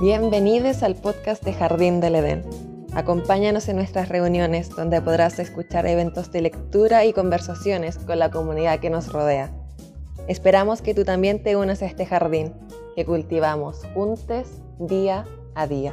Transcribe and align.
Bienvenidos 0.00 0.84
al 0.84 0.94
podcast 0.94 1.42
de 1.42 1.52
Jardín 1.52 1.98
del 1.98 2.14
Edén. 2.14 2.44
Acompáñanos 2.94 3.68
en 3.68 3.74
nuestras 3.74 4.08
reuniones 4.08 4.70
donde 4.70 5.02
podrás 5.02 5.40
escuchar 5.40 5.88
eventos 5.88 6.30
de 6.30 6.40
lectura 6.40 7.04
y 7.04 7.12
conversaciones 7.12 7.98
con 7.98 8.20
la 8.20 8.30
comunidad 8.30 8.78
que 8.78 8.90
nos 8.90 9.12
rodea. 9.12 9.50
Esperamos 10.28 10.82
que 10.82 10.94
tú 10.94 11.04
también 11.04 11.42
te 11.42 11.56
unas 11.56 11.82
a 11.82 11.86
este 11.86 12.06
jardín 12.06 12.52
que 12.94 13.04
cultivamos 13.04 13.84
juntos 13.92 14.46
día 14.78 15.26
a 15.56 15.66
día. 15.66 15.92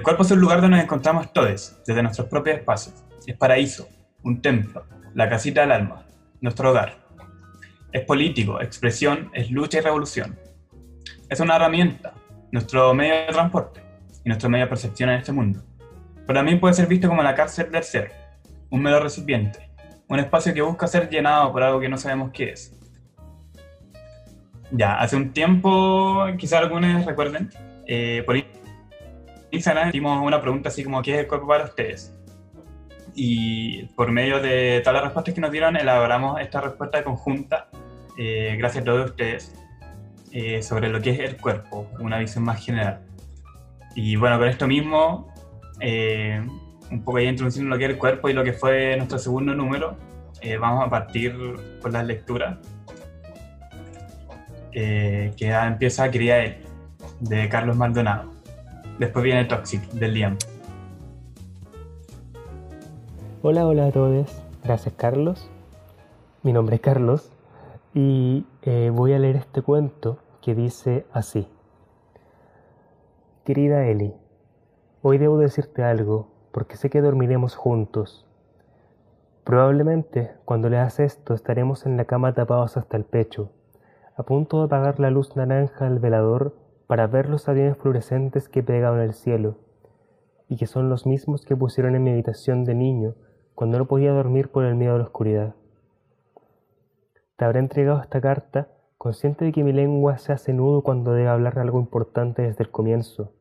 El 0.00 0.04
cuerpo 0.04 0.22
es 0.22 0.30
un 0.30 0.40
lugar 0.40 0.62
donde 0.62 0.78
nos 0.78 0.84
encontramos 0.84 1.30
todos, 1.30 1.76
desde 1.86 2.02
nuestros 2.02 2.26
propios 2.26 2.56
espacios. 2.56 3.04
Es 3.26 3.36
paraíso, 3.36 3.86
un 4.22 4.40
templo, 4.40 4.86
la 5.12 5.28
casita 5.28 5.60
del 5.60 5.72
alma, 5.72 6.06
nuestro 6.40 6.70
hogar. 6.70 6.96
Es 7.92 8.06
político, 8.06 8.62
expresión, 8.62 9.30
es 9.34 9.50
lucha 9.50 9.76
y 9.76 9.80
revolución. 9.82 10.38
Es 11.28 11.38
una 11.40 11.56
herramienta, 11.56 12.14
nuestro 12.50 12.94
medio 12.94 13.12
de 13.14 13.26
transporte 13.26 13.82
y 14.24 14.28
nuestro 14.30 14.48
medio 14.48 14.64
de 14.64 14.68
percepción 14.70 15.10
en 15.10 15.16
este 15.16 15.32
mundo. 15.32 15.60
Pero 16.26 16.38
también 16.38 16.60
puede 16.60 16.72
ser 16.72 16.86
visto 16.86 17.06
como 17.06 17.22
la 17.22 17.34
cárcel 17.34 17.70
del 17.70 17.84
ser, 17.84 18.10
un 18.70 18.80
medio 18.80 19.00
recipiente, 19.00 19.68
un 20.08 20.18
espacio 20.18 20.54
que 20.54 20.62
busca 20.62 20.86
ser 20.86 21.10
llenado 21.10 21.52
por 21.52 21.62
algo 21.62 21.78
que 21.78 21.90
no 21.90 21.98
sabemos 21.98 22.30
qué 22.32 22.52
es. 22.52 22.74
Ya, 24.70 24.98
hace 24.98 25.16
un 25.16 25.34
tiempo, 25.34 26.24
quizá 26.38 26.56
algunos 26.56 27.04
recuerden, 27.04 27.50
eh, 27.86 28.22
por 28.24 28.36
Instagram 29.50 29.88
hicimos 29.88 30.24
una 30.24 30.40
pregunta 30.40 30.68
así 30.68 30.84
como 30.84 31.02
¿qué 31.02 31.14
es 31.14 31.18
el 31.20 31.28
cuerpo 31.28 31.46
para 31.46 31.64
ustedes? 31.64 32.16
Y 33.14 33.84
por 33.96 34.12
medio 34.12 34.40
de 34.40 34.80
todas 34.80 34.94
las 34.94 35.04
respuestas 35.04 35.34
que 35.34 35.40
nos 35.40 35.50
dieron, 35.50 35.76
elaboramos 35.76 36.40
esta 36.40 36.60
respuesta 36.60 37.02
conjunta, 37.02 37.68
eh, 38.16 38.54
gracias 38.56 38.82
a 38.82 38.84
todos 38.84 39.10
ustedes, 39.10 39.54
eh, 40.30 40.62
sobre 40.62 40.88
lo 40.88 41.00
que 41.00 41.10
es 41.10 41.18
el 41.20 41.36
cuerpo, 41.36 41.88
una 41.98 42.18
visión 42.18 42.44
más 42.44 42.64
general. 42.64 43.00
Y 43.96 44.14
bueno, 44.14 44.38
con 44.38 44.46
esto 44.46 44.68
mismo, 44.68 45.34
eh, 45.80 46.40
un 46.90 47.02
poco 47.02 47.18
ya 47.18 47.30
introduciendo 47.30 47.70
lo 47.70 47.78
que 47.78 47.84
es 47.86 47.90
el 47.90 47.98
cuerpo 47.98 48.28
y 48.28 48.32
lo 48.32 48.44
que 48.44 48.52
fue 48.52 48.96
nuestro 48.96 49.18
segundo 49.18 49.54
número, 49.54 49.96
vamos 50.58 50.86
a 50.86 50.88
partir 50.88 51.34
con 51.82 51.92
las 51.92 52.06
lecturas. 52.06 52.56
que 54.72 55.34
empieza 55.40 56.10
Quería 56.10 56.44
él, 56.44 56.56
de 57.18 57.48
Carlos 57.48 57.76
Maldonado. 57.76 58.39
Después 58.98 59.24
viene 59.24 59.44
Toxic, 59.44 59.82
de 59.92 60.08
Liam. 60.08 60.36
Hola, 63.42 63.66
hola 63.66 63.86
a 63.86 63.92
todos. 63.92 64.42
Gracias, 64.62 64.94
Carlos. 64.96 65.50
Mi 66.42 66.52
nombre 66.52 66.76
es 66.76 66.82
Carlos 66.82 67.30
y 67.94 68.46
eh, 68.62 68.90
voy 68.94 69.12
a 69.12 69.18
leer 69.18 69.36
este 69.36 69.62
cuento 69.62 70.18
que 70.40 70.54
dice 70.54 71.06
así. 71.12 71.48
Querida 73.44 73.86
Eli, 73.86 74.14
hoy 75.02 75.18
debo 75.18 75.38
decirte 75.38 75.82
algo 75.82 76.28
porque 76.52 76.76
sé 76.76 76.90
que 76.90 77.00
dormiremos 77.00 77.56
juntos. 77.56 78.26
Probablemente 79.44 80.32
cuando 80.44 80.68
leas 80.68 81.00
esto 81.00 81.34
estaremos 81.34 81.86
en 81.86 81.96
la 81.96 82.04
cama 82.04 82.34
tapados 82.34 82.76
hasta 82.76 82.96
el 82.96 83.04
pecho, 83.04 83.50
a 84.16 84.22
punto 84.22 84.58
de 84.58 84.64
apagar 84.66 85.00
la 85.00 85.10
luz 85.10 85.34
naranja 85.34 85.86
del 85.86 85.98
velador 85.98 86.54
para 86.90 87.06
ver 87.06 87.28
los 87.28 87.48
aviones 87.48 87.76
fluorescentes 87.76 88.48
que 88.48 88.64
pegaban 88.64 88.98
el 88.98 89.14
cielo, 89.14 89.58
y 90.48 90.56
que 90.56 90.66
son 90.66 90.88
los 90.88 91.06
mismos 91.06 91.44
que 91.44 91.54
pusieron 91.54 91.94
en 91.94 92.02
mi 92.02 92.10
habitación 92.10 92.64
de 92.64 92.74
niño 92.74 93.14
cuando 93.54 93.78
no 93.78 93.86
podía 93.86 94.10
dormir 94.10 94.50
por 94.50 94.64
el 94.64 94.74
miedo 94.74 94.96
a 94.96 94.98
la 94.98 95.04
oscuridad. 95.04 95.54
Te 97.36 97.44
habré 97.44 97.60
entregado 97.60 98.00
esta 98.00 98.20
carta 98.20 98.66
consciente 98.98 99.44
de 99.44 99.52
que 99.52 99.62
mi 99.62 99.72
lengua 99.72 100.18
se 100.18 100.32
hace 100.32 100.52
nudo 100.52 100.82
cuando 100.82 101.12
debe 101.12 101.28
hablar 101.28 101.60
algo 101.60 101.78
importante 101.78 102.42
desde 102.42 102.64
el 102.64 102.72
comienzo. 102.72 103.34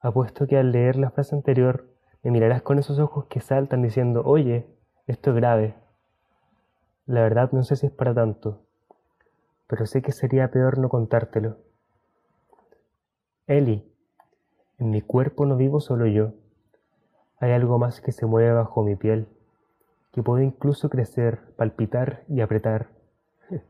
Apuesto 0.00 0.46
que 0.46 0.56
al 0.56 0.72
leer 0.72 0.96
la 0.96 1.10
frase 1.10 1.34
anterior 1.34 1.90
me 2.22 2.30
mirarás 2.30 2.62
con 2.62 2.78
esos 2.78 2.98
ojos 2.98 3.26
que 3.26 3.40
saltan 3.40 3.82
diciendo, 3.82 4.22
oye, 4.24 4.66
esto 5.06 5.32
es 5.32 5.36
grave. 5.36 5.74
La 7.04 7.20
verdad 7.20 7.52
no 7.52 7.64
sé 7.64 7.76
si 7.76 7.84
es 7.84 7.92
para 7.92 8.14
tanto, 8.14 8.62
pero 9.66 9.84
sé 9.84 10.00
que 10.00 10.12
sería 10.12 10.50
peor 10.50 10.78
no 10.78 10.88
contártelo. 10.88 11.67
Eli, 13.48 13.82
en 14.78 14.90
mi 14.90 15.00
cuerpo 15.00 15.46
no 15.46 15.56
vivo 15.56 15.80
solo 15.80 16.06
yo. 16.06 16.34
Hay 17.40 17.52
algo 17.52 17.78
más 17.78 18.02
que 18.02 18.12
se 18.12 18.26
mueve 18.26 18.52
bajo 18.52 18.82
mi 18.82 18.94
piel, 18.94 19.26
que 20.12 20.22
puede 20.22 20.44
incluso 20.44 20.90
crecer, 20.90 21.40
palpitar 21.56 22.24
y 22.28 22.42
apretar. 22.42 22.88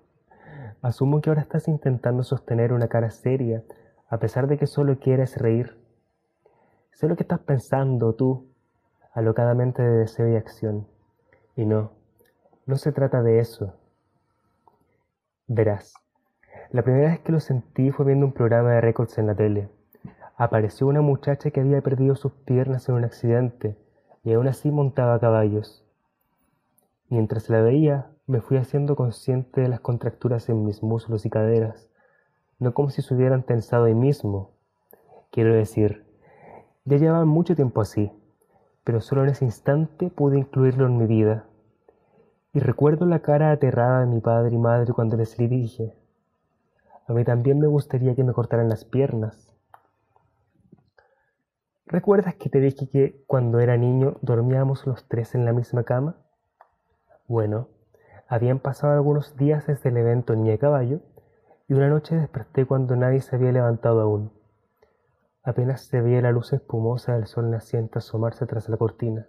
Asumo 0.83 1.21
que 1.21 1.31
ahora 1.31 1.43
estás 1.43 1.69
intentando 1.69 2.25
sostener 2.25 2.73
una 2.73 2.89
cara 2.89 3.13
seria, 3.13 3.63
a 4.09 4.19
pesar 4.19 4.49
de 4.49 4.59
que 4.59 4.67
solo 4.67 4.99
quieres 4.99 5.37
reír. 5.37 5.79
Sé 6.91 7.07
lo 7.07 7.15
que 7.15 7.23
estás 7.23 7.39
pensando 7.39 8.17
tú, 8.17 8.49
alocadamente 9.13 9.81
de 9.81 9.99
deseo 9.99 10.29
y 10.29 10.35
acción. 10.35 10.89
Y 11.55 11.65
no, 11.67 11.93
no 12.67 12.75
se 12.75 12.91
trata 12.91 13.23
de 13.23 13.39
eso. 13.39 13.77
Verás. 15.47 15.95
La 16.71 16.83
primera 16.83 17.09
vez 17.09 17.21
que 17.21 17.33
lo 17.33 17.41
sentí 17.41 17.91
fue 17.93 18.05
viendo 18.05 18.27
un 18.27 18.33
programa 18.33 18.73
de 18.73 18.83
récords 18.83 19.17
en 19.17 19.27
la 19.27 19.35
tele. 19.35 19.71
Apareció 20.37 20.87
una 20.87 21.01
muchacha 21.01 21.51
que 21.51 21.61
había 21.61 21.81
perdido 21.81 22.15
sus 22.15 22.33
piernas 22.33 22.89
en 22.89 22.97
un 22.97 23.05
accidente 23.05 23.79
y 24.23 24.35
aún 24.35 24.49
así 24.49 24.71
montaba 24.71 25.19
caballos. 25.19 25.83
Mientras 27.09 27.49
la 27.49 27.63
veía, 27.63 28.11
me 28.27 28.43
fui 28.43 28.59
haciendo 28.59 28.97
consciente 28.97 29.63
de 29.63 29.69
las 29.69 29.81
contracturas 29.81 30.51
en 30.51 30.67
mis 30.67 30.83
muslos 30.83 31.25
y 31.25 31.31
caderas, 31.31 31.89
no 32.59 32.75
como 32.75 32.91
si 32.91 33.01
se 33.01 33.15
hubieran 33.15 33.45
tensado 33.45 33.87
ahí 33.87 33.95
mismo. 33.95 34.51
Quiero 35.31 35.55
decir, 35.55 36.05
ya 36.85 36.99
llevaban 36.99 37.29
mucho 37.29 37.57
tiempo 37.57 37.81
así, 37.81 38.13
pero 38.85 39.01
solo 39.01 39.23
en 39.23 39.31
ese 39.31 39.47
instante 39.47 40.11
pude 40.11 40.39
incluirlo 40.39 40.85
en 40.85 40.99
mi 40.99 41.07
vida. 41.07 41.47
Y 42.53 42.61
recuerdo 42.61 43.07
la 43.07 43.21
cara 43.21 43.53
aterrada 43.53 44.01
de 44.01 44.07
mi 44.07 44.21
padre 44.21 44.55
y 44.55 44.59
madre 44.59 44.93
cuando 44.93 45.17
les 45.17 45.35
dije, 45.39 45.95
a 47.09 47.15
mí 47.15 47.25
también 47.25 47.59
me 47.59 47.67
gustaría 47.67 48.15
que 48.15 48.23
me 48.23 48.35
cortaran 48.35 48.69
las 48.69 48.85
piernas. 48.85 49.57
¿Recuerdas 51.87 52.35
que 52.35 52.51
te 52.51 52.61
dije 52.61 52.87
que 52.91 53.25
cuando 53.27 53.61
era 53.61 53.79
niño 53.79 54.19
dormíamos 54.21 54.87
los 54.87 55.09
tres 55.09 55.35
en 55.35 55.47
la 55.47 55.55
misma 55.55 55.85
cama? 55.85 56.17
Bueno, 57.27 57.69
habían 58.29 58.59
pasado 58.59 58.93
algunos 58.93 59.37
días 59.37 59.67
desde 59.67 59.89
el 59.89 59.97
evento 59.97 60.35
en 60.35 60.43
mi 60.43 60.59
caballo 60.59 61.01
y 61.67 61.73
una 61.73 61.89
noche 61.89 62.15
desperté 62.15 62.67
cuando 62.67 62.95
nadie 62.95 63.23
se 63.23 63.37
había 63.37 63.53
levantado 63.53 64.03
aún. 64.03 64.31
Apenas 65.43 65.87
se 65.87 66.03
veía 66.03 66.21
la 66.21 66.33
luz 66.33 66.53
espumosa 66.53 67.15
del 67.15 67.27
sol 67.27 67.51
naciente 67.51 68.01
asomarse 68.01 68.45
tras 68.45 68.69
la 68.69 68.77
cortina. 68.77 69.27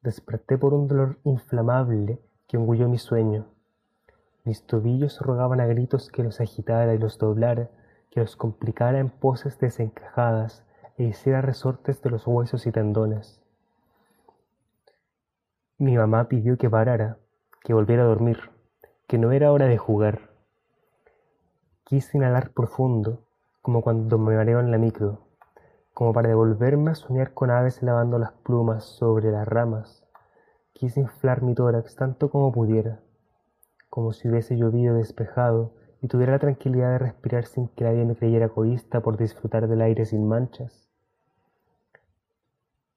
Desperté 0.00 0.56
por 0.56 0.72
un 0.72 0.88
dolor 0.88 1.18
inflamable 1.24 2.22
que 2.46 2.56
engulló 2.56 2.88
mi 2.88 2.96
sueño. 2.96 3.55
Mis 4.46 4.62
tobillos 4.62 5.20
rogaban 5.22 5.58
a 5.58 5.66
gritos 5.66 6.08
que 6.08 6.22
los 6.22 6.40
agitara 6.40 6.94
y 6.94 6.98
los 6.98 7.18
doblara, 7.18 7.68
que 8.12 8.20
los 8.20 8.36
complicara 8.36 9.00
en 9.00 9.10
poses 9.10 9.58
desencajadas 9.58 10.62
e 10.96 11.02
hiciera 11.02 11.40
resortes 11.40 12.00
de 12.00 12.10
los 12.10 12.28
huesos 12.28 12.64
y 12.68 12.70
tendones. 12.70 13.40
Mi 15.78 15.96
mamá 15.96 16.28
pidió 16.28 16.56
que 16.58 16.70
parara, 16.70 17.16
que 17.64 17.74
volviera 17.74 18.04
a 18.04 18.06
dormir, 18.06 18.38
que 19.08 19.18
no 19.18 19.32
era 19.32 19.50
hora 19.50 19.66
de 19.66 19.78
jugar. 19.78 20.30
Quise 21.82 22.16
inhalar 22.16 22.50
profundo, 22.50 23.24
como 23.62 23.82
cuando 23.82 24.16
me 24.16 24.36
mareo 24.36 24.60
en 24.60 24.70
la 24.70 24.78
micro, 24.78 25.26
como 25.92 26.12
para 26.12 26.28
devolverme 26.28 26.92
a 26.92 26.94
soñar 26.94 27.34
con 27.34 27.50
aves 27.50 27.82
lavando 27.82 28.16
las 28.20 28.30
plumas 28.30 28.84
sobre 28.84 29.32
las 29.32 29.48
ramas. 29.48 30.04
Quise 30.72 31.00
inflar 31.00 31.42
mi 31.42 31.56
tórax 31.56 31.96
tanto 31.96 32.30
como 32.30 32.52
pudiera 32.52 33.00
como 33.90 34.12
si 34.12 34.28
hubiese 34.28 34.56
llovido 34.56 34.94
despejado 34.94 35.72
y 36.02 36.08
tuviera 36.08 36.32
la 36.32 36.38
tranquilidad 36.38 36.92
de 36.92 36.98
respirar 36.98 37.46
sin 37.46 37.68
que 37.68 37.84
nadie 37.84 38.04
me 38.04 38.16
creyera 38.16 38.46
egoísta 38.46 39.00
por 39.00 39.16
disfrutar 39.16 39.68
del 39.68 39.80
aire 39.80 40.04
sin 40.04 40.26
manchas. 40.26 40.88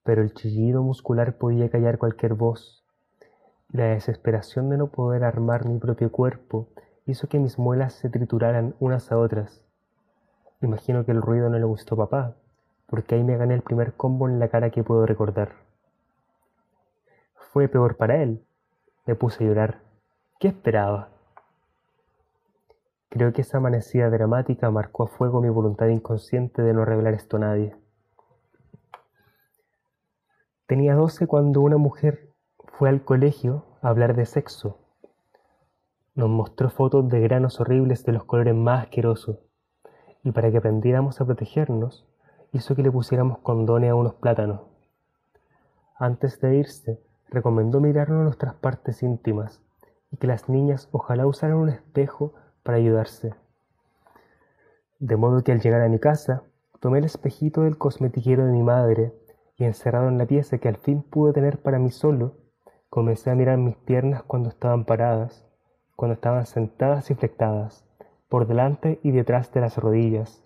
Pero 0.03 0.21
el 0.21 0.33
chillido 0.33 0.81
muscular 0.81 1.37
podía 1.37 1.69
callar 1.69 1.97
cualquier 1.97 2.33
voz, 2.33 2.79
la 3.71 3.85
desesperación 3.85 4.67
de 4.69 4.77
no 4.77 4.87
poder 4.87 5.23
armar 5.23 5.67
mi 5.67 5.77
propio 5.77 6.11
cuerpo 6.11 6.69
hizo 7.05 7.27
que 7.27 7.37
mis 7.37 7.59
muelas 7.59 7.93
se 7.93 8.09
trituraran 8.09 8.73
unas 8.79 9.11
a 9.11 9.17
otras. 9.19 9.63
Imagino 10.59 11.05
que 11.05 11.11
el 11.11 11.21
ruido 11.21 11.51
no 11.51 11.59
le 11.59 11.65
gustó 11.65 11.93
a 11.93 12.09
papá, 12.09 12.35
porque 12.87 13.13
ahí 13.13 13.23
me 13.23 13.37
gané 13.37 13.53
el 13.53 13.61
primer 13.61 13.93
combo 13.93 14.27
en 14.27 14.39
la 14.39 14.47
cara 14.47 14.71
que 14.71 14.83
puedo 14.83 15.05
recordar. 15.05 15.51
Fue 17.35 17.67
peor 17.67 17.95
para 17.95 18.23
él. 18.23 18.43
Me 19.05 19.13
puse 19.13 19.43
a 19.43 19.47
llorar 19.47 19.88
¿Qué 20.39 20.47
esperaba? 20.47 21.09
Creo 23.09 23.33
que 23.33 23.41
esa 23.41 23.57
amanecida 23.57 24.09
dramática 24.09 24.71
marcó 24.71 25.03
a 25.03 25.07
fuego 25.07 25.41
mi 25.41 25.49
voluntad 25.49 25.87
inconsciente 25.87 26.61
de 26.61 26.73
no 26.73 26.85
revelar 26.85 27.13
esto 27.13 27.35
a 27.35 27.41
nadie. 27.41 27.75
Tenía 30.65 30.95
doce 30.95 31.27
cuando 31.27 31.59
una 31.59 31.75
mujer 31.75 32.29
fue 32.77 32.87
al 32.87 33.03
colegio 33.03 33.65
a 33.81 33.89
hablar 33.89 34.15
de 34.15 34.25
sexo. 34.25 34.79
Nos 36.15 36.29
mostró 36.29 36.69
fotos 36.69 37.09
de 37.09 37.19
granos 37.19 37.59
horribles 37.59 38.05
de 38.05 38.13
los 38.13 38.23
colores 38.23 38.55
más 38.55 38.83
asquerosos 38.83 39.39
y 40.23 40.31
para 40.31 40.49
que 40.51 40.59
aprendiéramos 40.59 41.19
a 41.19 41.25
protegernos, 41.25 42.07
hizo 42.53 42.77
que 42.77 42.83
le 42.83 42.91
pusiéramos 42.91 43.39
condones 43.39 43.91
a 43.91 43.95
unos 43.95 44.13
plátanos. 44.13 44.61
Antes 45.97 46.39
de 46.39 46.55
irse, 46.55 47.03
recomendó 47.27 47.81
mirarnos 47.81 48.23
nuestras 48.23 48.53
partes 48.53 49.03
íntimas 49.03 49.61
y 50.11 50.17
que 50.17 50.27
las 50.27 50.49
niñas 50.49 50.89
ojalá 50.91 51.27
usaran 51.27 51.57
un 51.57 51.69
espejo 51.69 52.33
para 52.63 52.77
ayudarse. 52.77 53.33
De 54.99 55.15
modo 55.15 55.43
que 55.43 55.51
al 55.51 55.61
llegar 55.61 55.81
a 55.81 55.89
mi 55.89 55.99
casa, 55.99 56.43
tomé 56.79 56.99
el 56.99 57.05
espejito 57.05 57.61
del 57.61 57.77
cosmetiquero 57.77 58.45
de 58.45 58.51
mi 58.51 58.63
madre 58.63 59.13
y 59.57 59.65
encerrado 59.65 60.07
en 60.07 60.17
la 60.17 60.25
pieza 60.25 60.57
que 60.57 60.67
al 60.67 60.77
fin 60.77 61.03
pude 61.03 61.33
tener 61.33 61.61
para 61.61 61.79
mí 61.79 61.91
solo, 61.91 62.35
comencé 62.89 63.29
a 63.29 63.35
mirar 63.35 63.57
mis 63.57 63.75
piernas 63.75 64.23
cuando 64.23 64.49
estaban 64.49 64.85
paradas, 64.85 65.45
cuando 65.95 66.13
estaban 66.13 66.45
sentadas 66.45 67.11
y 67.11 67.15
flectadas, 67.15 67.85
por 68.29 68.47
delante 68.47 68.99
y 69.03 69.11
detrás 69.11 69.51
de 69.51 69.61
las 69.61 69.77
rodillas. 69.77 70.43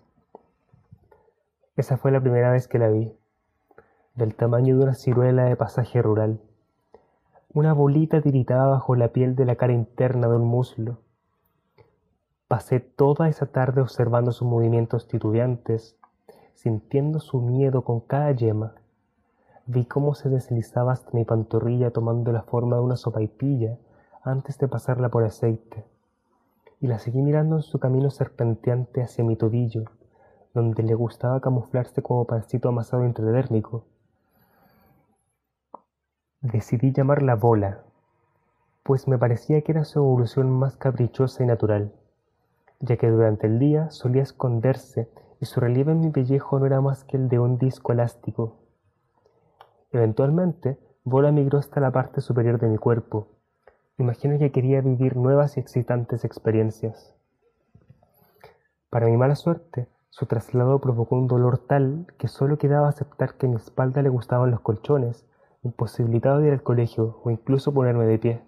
Esa 1.76 1.96
fue 1.96 2.10
la 2.10 2.20
primera 2.20 2.50
vez 2.50 2.68
que 2.68 2.78
la 2.78 2.88
vi, 2.88 3.16
del 4.14 4.34
tamaño 4.34 4.76
de 4.76 4.84
una 4.84 4.94
ciruela 4.94 5.44
de 5.44 5.56
pasaje 5.56 6.00
rural. 6.02 6.40
Una 7.54 7.72
bolita 7.72 8.20
tiritaba 8.20 8.66
bajo 8.66 8.96
la 8.96 9.12
piel 9.12 9.36
de 9.36 9.44
la 9.44 9.54
cara 9.54 9.72
interna 9.72 10.26
de 10.26 10.34
un 10.34 10.44
muslo. 10.44 10.98
Pasé 12.48 12.80
toda 12.80 13.28
esa 13.28 13.46
tarde 13.46 13.80
observando 13.80 14.32
sus 14.32 14.48
movimientos 14.48 15.06
titubeantes, 15.06 15.96
sintiendo 16.54 17.20
su 17.20 17.40
miedo 17.40 17.84
con 17.84 18.00
cada 18.00 18.32
yema. 18.32 18.74
Vi 19.66 19.84
cómo 19.84 20.16
se 20.16 20.28
deslizaba 20.30 20.94
hasta 20.94 21.12
mi 21.12 21.24
pantorrilla 21.24 21.92
tomando 21.92 22.32
la 22.32 22.42
forma 22.42 22.74
de 22.74 22.82
una 22.82 22.96
sopaipilla 22.96 23.78
antes 24.24 24.58
de 24.58 24.66
pasarla 24.66 25.08
por 25.08 25.22
aceite 25.22 25.84
y 26.80 26.88
la 26.88 26.98
seguí 26.98 27.22
mirando 27.22 27.54
en 27.54 27.62
su 27.62 27.78
camino 27.78 28.10
serpenteante 28.10 29.00
hacia 29.00 29.22
mi 29.22 29.36
tobillo, 29.36 29.84
donde 30.54 30.82
le 30.82 30.94
gustaba 30.94 31.40
camuflarse 31.40 32.02
como 32.02 32.24
pancito 32.24 32.68
amasado 32.68 33.06
intradérmico. 33.06 33.84
Decidí 36.44 36.92
llamarla 36.92 37.36
bola, 37.36 37.78
pues 38.82 39.08
me 39.08 39.16
parecía 39.16 39.62
que 39.62 39.72
era 39.72 39.86
su 39.86 39.98
evolución 39.98 40.50
más 40.50 40.76
caprichosa 40.76 41.42
y 41.42 41.46
natural, 41.46 41.90
ya 42.80 42.98
que 42.98 43.08
durante 43.08 43.46
el 43.46 43.58
día 43.58 43.88
solía 43.88 44.22
esconderse 44.22 45.08
y 45.40 45.46
su 45.46 45.58
relieve 45.58 45.92
en 45.92 46.00
mi 46.00 46.10
pellejo 46.10 46.58
no 46.58 46.66
era 46.66 46.82
más 46.82 47.02
que 47.04 47.16
el 47.16 47.30
de 47.30 47.38
un 47.38 47.56
disco 47.56 47.92
elástico. 47.92 48.58
Eventualmente, 49.90 50.78
Bola 51.02 51.32
migró 51.32 51.58
hasta 51.58 51.80
la 51.80 51.90
parte 51.92 52.20
superior 52.20 52.60
de 52.60 52.68
mi 52.68 52.76
cuerpo, 52.76 53.28
Imagino 53.96 54.38
que 54.38 54.52
quería 54.52 54.82
vivir 54.82 55.16
nuevas 55.16 55.56
y 55.56 55.60
excitantes 55.60 56.26
experiencias. 56.26 57.14
Para 58.90 59.06
mi 59.06 59.16
mala 59.16 59.34
suerte, 59.34 59.88
su 60.10 60.26
traslado 60.26 60.78
provocó 60.78 61.16
un 61.16 61.26
dolor 61.26 61.56
tal 61.56 62.06
que 62.18 62.28
solo 62.28 62.58
quedaba 62.58 62.90
aceptar 62.90 63.38
que 63.38 63.46
a 63.46 63.48
mi 63.48 63.56
espalda 63.56 64.02
le 64.02 64.10
gustaban 64.10 64.50
los 64.50 64.60
colchones, 64.60 65.24
imposibilitado 65.64 66.38
de 66.38 66.48
ir 66.48 66.52
al 66.52 66.62
colegio 66.62 67.20
o 67.24 67.30
incluso 67.30 67.74
ponerme 67.74 68.06
de 68.06 68.18
pie. 68.18 68.42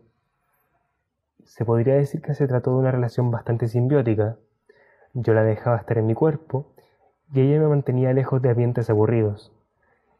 Se 1.45 1.65
podría 1.65 1.95
decir 1.95 2.23
que 2.23 2.35
se 2.35 2.47
trató 2.47 2.73
de 2.73 2.77
una 2.79 2.91
relación 2.91 3.31
bastante 3.31 3.69
simbiótica. 3.69 4.37
Yo 5.15 5.33
la 5.33 5.43
dejaba 5.43 5.79
estar 5.79 5.99
en 5.99 6.07
mi 6.07 6.15
cuerpo 6.15 6.73
y 7.33 7.41
ella 7.41 7.61
me 7.61 7.69
mantenía 7.69 8.13
lejos 8.13 8.43
de 8.43 8.51
ambientes 8.51 8.91
aburridos. 8.91 9.53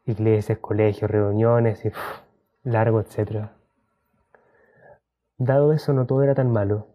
Iglesias, 0.05 0.57
colegios, 0.59 1.11
reuniones 1.11 1.85
y 1.85 1.91
largo, 2.63 2.99
etcétera. 2.99 3.53
Dado 5.37 5.71
eso, 5.73 5.93
no 5.93 6.07
todo 6.07 6.23
era 6.23 6.33
tan 6.33 6.51
malo, 6.51 6.87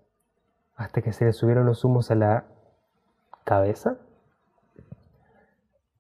hasta 0.75 1.01
que 1.01 1.13
se 1.13 1.25
le 1.25 1.33
subieron 1.33 1.65
los 1.65 1.85
humos 1.85 2.11
a 2.11 2.17
la 2.17 2.45
cabeza. 3.45 3.99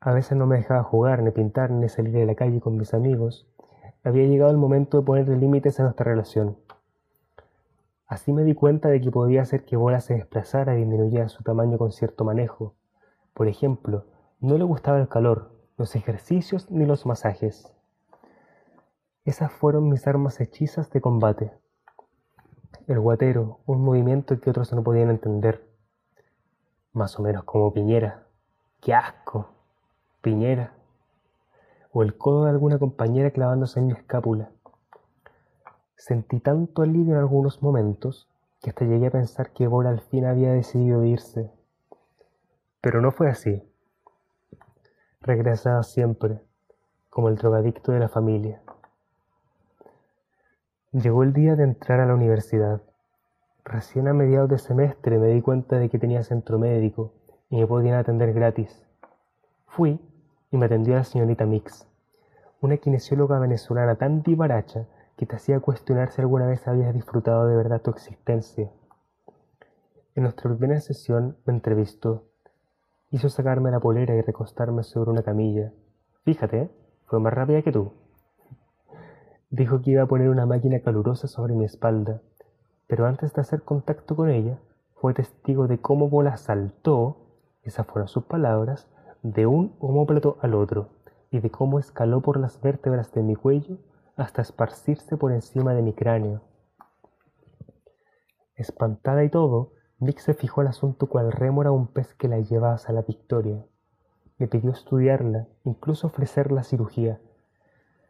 A 0.00 0.12
veces 0.12 0.36
no 0.36 0.46
me 0.46 0.56
dejaba 0.56 0.82
jugar, 0.82 1.22
ni 1.22 1.30
pintar, 1.30 1.70
ni 1.70 1.88
salir 1.88 2.12
de 2.12 2.26
la 2.26 2.34
calle 2.34 2.60
con 2.60 2.76
mis 2.76 2.94
amigos. 2.94 3.46
Había 4.04 4.26
llegado 4.26 4.50
el 4.50 4.56
momento 4.56 4.98
de 4.98 5.04
poner 5.04 5.28
límites 5.28 5.78
a 5.78 5.84
nuestra 5.84 6.04
relación. 6.04 6.56
Así 8.06 8.32
me 8.32 8.42
di 8.42 8.54
cuenta 8.54 8.88
de 8.88 9.00
que 9.00 9.10
podía 9.10 9.42
hacer 9.42 9.64
que 9.64 9.76
Bola 9.76 10.00
se 10.00 10.14
desplazara 10.14 10.74
y 10.74 10.78
disminuyera 10.78 11.28
su 11.28 11.42
tamaño 11.42 11.78
con 11.78 11.92
cierto 11.92 12.24
manejo. 12.24 12.74
Por 13.32 13.48
ejemplo, 13.48 14.04
no 14.40 14.58
le 14.58 14.64
gustaba 14.64 14.98
el 14.98 15.08
calor, 15.08 15.52
los 15.78 15.94
ejercicios 15.94 16.70
ni 16.70 16.84
los 16.84 17.06
masajes. 17.06 17.72
Esas 19.24 19.52
fueron 19.52 19.88
mis 19.88 20.06
armas 20.08 20.40
hechizas 20.40 20.90
de 20.90 21.00
combate. 21.00 21.52
El 22.88 22.98
guatero, 22.98 23.60
un 23.66 23.84
movimiento 23.84 24.38
que 24.40 24.50
otros 24.50 24.72
no 24.72 24.82
podían 24.82 25.10
entender. 25.10 25.64
Más 26.92 27.18
o 27.18 27.22
menos 27.22 27.44
como 27.44 27.72
Piñera. 27.72 28.26
¡Qué 28.80 28.92
asco! 28.92 29.48
Piñera. 30.20 30.74
O 31.92 32.02
el 32.02 32.16
codo 32.16 32.44
de 32.44 32.50
alguna 32.50 32.78
compañera 32.78 33.30
clavándose 33.30 33.78
en 33.78 33.86
mi 33.86 33.92
escápula. 33.92 34.50
Sentí 35.96 36.40
tanto 36.40 36.82
alivio 36.82 37.14
en 37.14 37.20
algunos 37.20 37.62
momentos 37.62 38.28
que 38.62 38.70
hasta 38.70 38.84
llegué 38.84 39.08
a 39.08 39.10
pensar 39.10 39.50
que 39.50 39.66
Bola 39.66 39.90
al 39.90 40.00
fin 40.00 40.24
había 40.24 40.52
decidido 40.52 41.04
irse. 41.04 41.50
Pero 42.80 43.00
no 43.00 43.12
fue 43.12 43.28
así. 43.28 43.62
Regresaba 45.20 45.82
siempre, 45.82 46.40
como 47.10 47.28
el 47.28 47.36
drogadicto 47.36 47.92
de 47.92 48.00
la 48.00 48.08
familia. 48.08 48.62
Llegó 50.92 51.22
el 51.22 51.32
día 51.32 51.56
de 51.56 51.64
entrar 51.64 52.00
a 52.00 52.06
la 52.06 52.14
universidad. 52.14 52.82
Recién 53.64 54.08
a 54.08 54.12
mediados 54.12 54.50
de 54.50 54.58
semestre 54.58 55.18
me 55.18 55.28
di 55.28 55.40
cuenta 55.40 55.78
de 55.78 55.88
que 55.88 55.98
tenía 55.98 56.22
centro 56.22 56.58
médico 56.58 57.12
y 57.50 57.56
me 57.56 57.66
podían 57.66 57.94
atender 57.94 58.32
gratis. 58.32 58.84
Fui 59.66 60.00
y 60.52 60.58
me 60.58 60.66
atendió 60.66 60.94
la 60.94 61.04
señorita 61.04 61.46
Mix, 61.46 61.88
una 62.60 62.76
kinesióloga 62.76 63.38
venezolana 63.38 63.96
tan 63.96 64.22
divaracha 64.22 64.86
que 65.16 65.26
te 65.26 65.34
hacía 65.34 65.60
cuestionar 65.60 66.12
si 66.12 66.20
alguna 66.20 66.46
vez 66.46 66.68
habías 66.68 66.94
disfrutado 66.94 67.46
de 67.46 67.56
verdad 67.56 67.80
tu 67.80 67.90
existencia. 67.90 68.70
En 70.14 70.24
nuestra 70.24 70.54
primera 70.54 70.78
sesión 70.80 71.38
me 71.46 71.54
entrevistó. 71.54 72.24
Hizo 73.10 73.30
sacarme 73.30 73.70
la 73.70 73.80
polera 73.80 74.14
y 74.14 74.20
recostarme 74.20 74.82
sobre 74.82 75.10
una 75.10 75.22
camilla. 75.22 75.72
Fíjate, 76.24 76.70
fue 77.06 77.18
más 77.18 77.32
rápida 77.32 77.62
que 77.62 77.72
tú. 77.72 77.92
Dijo 79.48 79.80
que 79.80 79.92
iba 79.92 80.02
a 80.02 80.06
poner 80.06 80.28
una 80.28 80.46
máquina 80.46 80.80
calurosa 80.80 81.28
sobre 81.28 81.54
mi 81.54 81.64
espalda, 81.64 82.20
pero 82.86 83.06
antes 83.06 83.32
de 83.32 83.40
hacer 83.40 83.62
contacto 83.62 84.16
con 84.16 84.28
ella, 84.28 84.58
fue 84.96 85.14
testigo 85.14 85.66
de 85.66 85.80
cómo 85.80 86.10
Bola 86.10 86.36
saltó, 86.36 87.16
esas 87.62 87.86
fueron 87.86 88.08
sus 88.08 88.24
palabras, 88.24 88.88
de 89.22 89.46
un 89.46 89.76
homóplato 89.78 90.38
al 90.40 90.54
otro, 90.54 90.88
y 91.30 91.40
de 91.40 91.50
cómo 91.50 91.78
escaló 91.78 92.20
por 92.20 92.38
las 92.38 92.60
vértebras 92.60 93.12
de 93.12 93.22
mi 93.22 93.34
cuello 93.34 93.78
hasta 94.16 94.42
esparcirse 94.42 95.16
por 95.16 95.32
encima 95.32 95.74
de 95.74 95.82
mi 95.82 95.92
cráneo. 95.94 96.42
Espantada 98.54 99.24
y 99.24 99.30
todo, 99.30 99.72
Nick 99.98 100.18
se 100.18 100.34
fijó 100.34 100.60
el 100.60 100.66
asunto 100.66 101.08
cual 101.08 101.32
rémora 101.32 101.70
un 101.70 101.86
pez 101.86 102.14
que 102.14 102.28
la 102.28 102.40
lleva 102.40 102.74
hacia 102.74 102.92
la 102.92 103.02
victoria. 103.02 103.64
Me 104.38 104.48
pidió 104.48 104.72
estudiarla, 104.72 105.46
incluso 105.64 106.08
ofrecer 106.08 106.52
la 106.52 106.64
cirugía, 106.64 107.20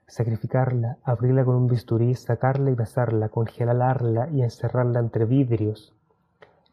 sacrificarla, 0.07 0.99
abrirla 1.05 1.45
con 1.45 1.55
un 1.55 1.69
bisturí, 1.69 2.15
sacarla 2.15 2.71
y 2.71 2.75
besarla, 2.75 3.29
congelarla 3.29 4.31
y 4.31 4.43
encerrarla 4.43 5.01
entre 5.01 5.27
vidrios. 5.27 5.95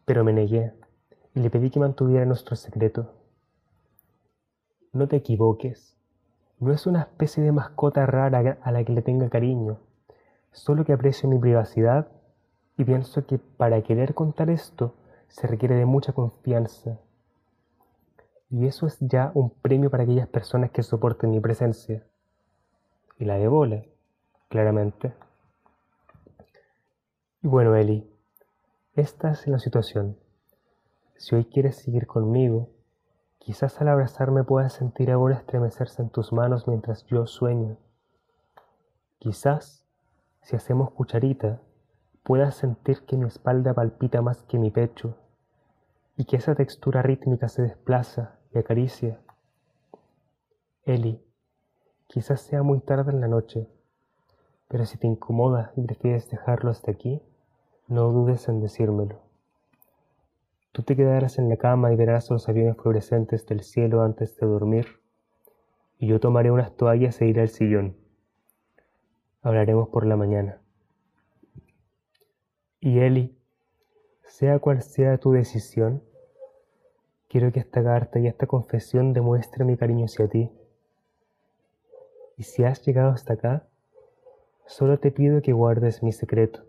Pero 0.05 0.23
me 0.23 0.33
negué 0.33 0.73
y 1.35 1.41
le 1.41 1.49
pedí 1.49 1.69
que 1.69 1.79
mantuviera 1.79 2.25
nuestro 2.25 2.55
secreto. 2.55 3.18
No 4.91 5.07
te 5.07 5.17
equivoques, 5.17 5.95
no 6.59 6.73
es 6.73 6.87
una 6.87 7.01
especie 7.01 7.43
de 7.43 7.51
mascota 7.51 8.05
rara 8.05 8.57
a 8.61 8.71
la 8.71 8.83
que 8.83 8.91
le 8.91 9.01
tenga 9.01 9.29
cariño, 9.29 9.77
solo 10.51 10.83
que 10.83 10.93
aprecio 10.93 11.29
mi 11.29 11.37
privacidad 11.37 12.07
y 12.77 12.83
pienso 12.83 13.25
que 13.25 13.37
para 13.37 13.81
querer 13.83 14.13
contar 14.13 14.49
esto 14.49 14.95
se 15.27 15.47
requiere 15.47 15.75
de 15.75 15.85
mucha 15.85 16.13
confianza. 16.13 16.99
Y 18.49 18.65
eso 18.65 18.87
es 18.87 18.97
ya 18.99 19.31
un 19.35 19.51
premio 19.51 19.91
para 19.91 20.03
aquellas 20.03 20.27
personas 20.27 20.71
que 20.71 20.81
soporten 20.81 21.29
mi 21.29 21.39
presencia 21.39 22.03
y 23.19 23.25
la 23.25 23.37
de 23.37 23.47
bola, 23.47 23.83
claramente. 24.47 25.13
Y 27.43 27.47
bueno, 27.47 27.75
Eli, 27.75 28.09
esta 28.95 29.31
es 29.31 29.47
la 29.47 29.59
situación. 29.59 30.17
Si 31.15 31.35
hoy 31.35 31.45
quieres 31.45 31.75
seguir 31.75 32.07
conmigo, 32.07 32.69
quizás 33.39 33.81
al 33.81 33.87
abrazarme 33.87 34.43
puedas 34.43 34.73
sentir 34.73 35.11
ahora 35.11 35.35
estremecerse 35.35 36.01
en 36.01 36.09
tus 36.09 36.31
manos 36.31 36.67
mientras 36.67 37.05
yo 37.07 37.25
sueño. 37.25 37.77
Quizás, 39.17 39.85
si 40.41 40.55
hacemos 40.55 40.91
cucharita, 40.91 41.59
puedas 42.23 42.55
sentir 42.55 43.05
que 43.05 43.17
mi 43.17 43.25
espalda 43.25 43.73
palpita 43.73 44.21
más 44.21 44.43
que 44.43 44.59
mi 44.59 44.71
pecho 44.71 45.17
y 46.15 46.25
que 46.25 46.37
esa 46.37 46.55
textura 46.55 47.01
rítmica 47.01 47.49
se 47.49 47.63
desplaza 47.63 48.37
y 48.53 48.59
acaricia. 48.59 49.19
Eli, 50.83 51.25
Quizás 52.09 52.41
sea 52.41 52.63
muy 52.63 52.79
tarde 52.79 53.11
en 53.11 53.21
la 53.21 53.27
noche, 53.27 53.69
pero 54.67 54.83
si 54.87 54.97
te 54.97 55.05
incomoda 55.05 55.71
y 55.75 55.83
prefieres 55.83 56.27
dejarlo 56.27 56.71
hasta 56.71 56.89
aquí, 56.89 57.21
no 57.87 58.11
dudes 58.11 58.49
en 58.49 58.61
decírmelo. 58.61 59.28
Tú 60.71 60.83
te 60.83 60.95
quedarás 60.95 61.39
en 61.39 61.49
la 61.49 61.57
cama 61.57 61.91
y 61.91 61.95
verás 61.95 62.29
los 62.29 62.47
aviones 62.47 62.77
fluorescentes 62.77 63.45
del 63.47 63.61
cielo 63.61 64.03
antes 64.03 64.37
de 64.37 64.45
dormir, 64.45 64.99
y 65.97 66.07
yo 66.07 66.19
tomaré 66.19 66.51
unas 66.51 66.75
toallas 66.75 67.19
e 67.21 67.27
iré 67.27 67.41
al 67.41 67.49
sillón. 67.49 67.97
Hablaremos 69.41 69.89
por 69.89 70.05
la 70.05 70.15
mañana. 70.15 70.61
Y 72.79 72.99
Eli, 72.99 73.35
sea 74.23 74.59
cual 74.59 74.83
sea 74.83 75.17
tu 75.17 75.31
decisión, 75.31 76.03
quiero 77.27 77.51
que 77.51 77.59
esta 77.59 77.83
carta 77.83 78.19
y 78.19 78.27
esta 78.27 78.45
confesión 78.45 79.11
demuestre 79.13 79.65
mi 79.65 79.75
cariño 79.75 80.05
hacia 80.05 80.27
ti. 80.27 80.51
Y 82.37 82.43
si 82.43 82.63
has 82.63 82.85
llegado 82.85 83.11
hasta 83.11 83.33
acá, 83.33 83.67
solo 84.65 84.99
te 84.99 85.11
pido 85.11 85.41
que 85.41 85.51
guardes 85.51 86.03
mi 86.03 86.13
secreto 86.13 86.63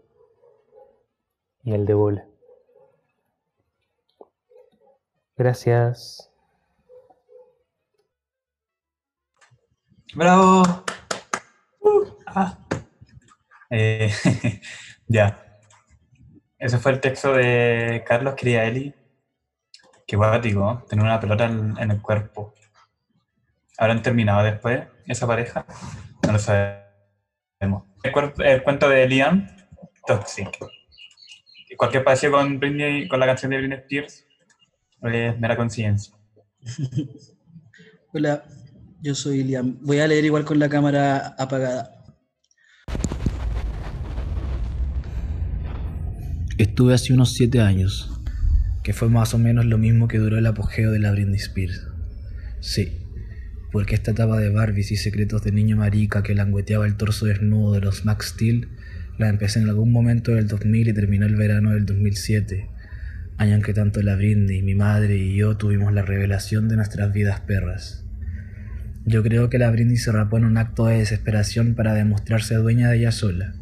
y 1.62 1.74
el 1.74 1.84
de 1.84 1.94
bola. 1.94 2.29
Gracias. 5.40 6.30
¡Bravo! 10.14 10.62
Uh, 11.78 12.04
ah. 12.26 12.58
eh, 13.70 14.12
ya. 15.08 15.58
Ese 16.58 16.76
fue 16.76 16.92
el 16.92 17.00
texto 17.00 17.32
de 17.32 18.04
Carlos 18.06 18.34
Criaeli. 18.36 18.94
Qué 20.06 20.16
guático, 20.16 20.84
tener 20.90 21.06
una 21.06 21.18
pelota 21.18 21.46
en, 21.46 21.74
en, 21.78 21.90
el 21.90 22.02
cuerpo. 22.02 22.52
¿Habrán 23.78 24.02
terminado 24.02 24.42
después 24.42 24.88
esa 25.06 25.26
pareja? 25.26 25.64
No 26.26 26.32
lo 26.32 26.38
sabemos. 26.38 27.84
El, 28.02 28.12
el 28.44 28.62
cuento 28.62 28.90
de 28.90 29.08
Liam, 29.08 29.48
Toxic. 30.06 30.50
Cualquier 31.78 32.04
parecido 32.04 32.32
con, 32.32 32.60
Britney, 32.60 33.08
con 33.08 33.18
la 33.18 33.24
canción 33.24 33.52
de 33.52 33.56
Britney 33.56 33.78
Spears 33.78 34.26
es 35.02 35.38
mera 35.40 35.56
conciencia. 35.56 36.14
Hola, 38.12 38.44
yo 39.02 39.14
soy 39.14 39.44
Liam. 39.44 39.78
Voy 39.82 39.98
a 39.98 40.06
leer 40.06 40.24
igual 40.24 40.44
con 40.44 40.58
la 40.58 40.68
cámara 40.68 41.34
apagada. 41.38 41.96
Estuve 46.58 46.92
hace 46.92 47.14
unos 47.14 47.32
siete 47.32 47.60
años, 47.60 48.20
que 48.82 48.92
fue 48.92 49.08
más 49.08 49.32
o 49.32 49.38
menos 49.38 49.64
lo 49.64 49.78
mismo 49.78 50.08
que 50.08 50.18
duró 50.18 50.36
el 50.36 50.46
apogeo 50.46 50.90
de 50.90 50.98
la 50.98 51.10
Britney 51.12 51.36
Spears. 51.36 51.88
Sí, 52.60 53.06
porque 53.72 53.94
esta 53.94 54.10
etapa 54.10 54.38
de 54.38 54.50
Barbies 54.50 54.92
y 54.92 54.96
secretos 54.96 55.42
de 55.42 55.52
niño 55.52 55.76
marica 55.76 56.22
que 56.22 56.34
langueteaba 56.34 56.86
el 56.86 56.96
torso 56.96 57.24
desnudo 57.24 57.72
de 57.72 57.80
los 57.80 58.04
Max 58.04 58.34
Steel 58.34 58.68
la 59.20 59.28
empecé 59.28 59.60
en 59.60 59.68
algún 59.68 59.92
momento 59.92 60.32
del 60.32 60.48
2000 60.48 60.88
y 60.88 60.92
terminó 60.94 61.26
el 61.26 61.36
verano 61.36 61.72
del 61.72 61.84
2007, 61.84 62.70
año 63.40 63.54
en 63.54 63.62
que 63.62 63.72
tanto 63.72 64.02
la 64.02 64.16
Britney, 64.16 64.60
mi 64.60 64.74
madre 64.74 65.16
y 65.16 65.34
yo 65.34 65.56
tuvimos 65.56 65.94
la 65.94 66.02
revelación 66.02 66.68
de 66.68 66.76
nuestras 66.76 67.10
vidas 67.10 67.40
perras. 67.40 68.04
Yo 69.06 69.22
creo 69.22 69.48
que 69.48 69.58
la 69.58 69.70
Britney 69.70 69.96
se 69.96 70.12
rapó 70.12 70.36
en 70.36 70.44
un 70.44 70.58
acto 70.58 70.84
de 70.84 70.98
desesperación 70.98 71.74
para 71.74 71.94
demostrarse 71.94 72.56
dueña 72.56 72.90
de 72.90 72.98
ella 72.98 73.12
sola. 73.12 73.54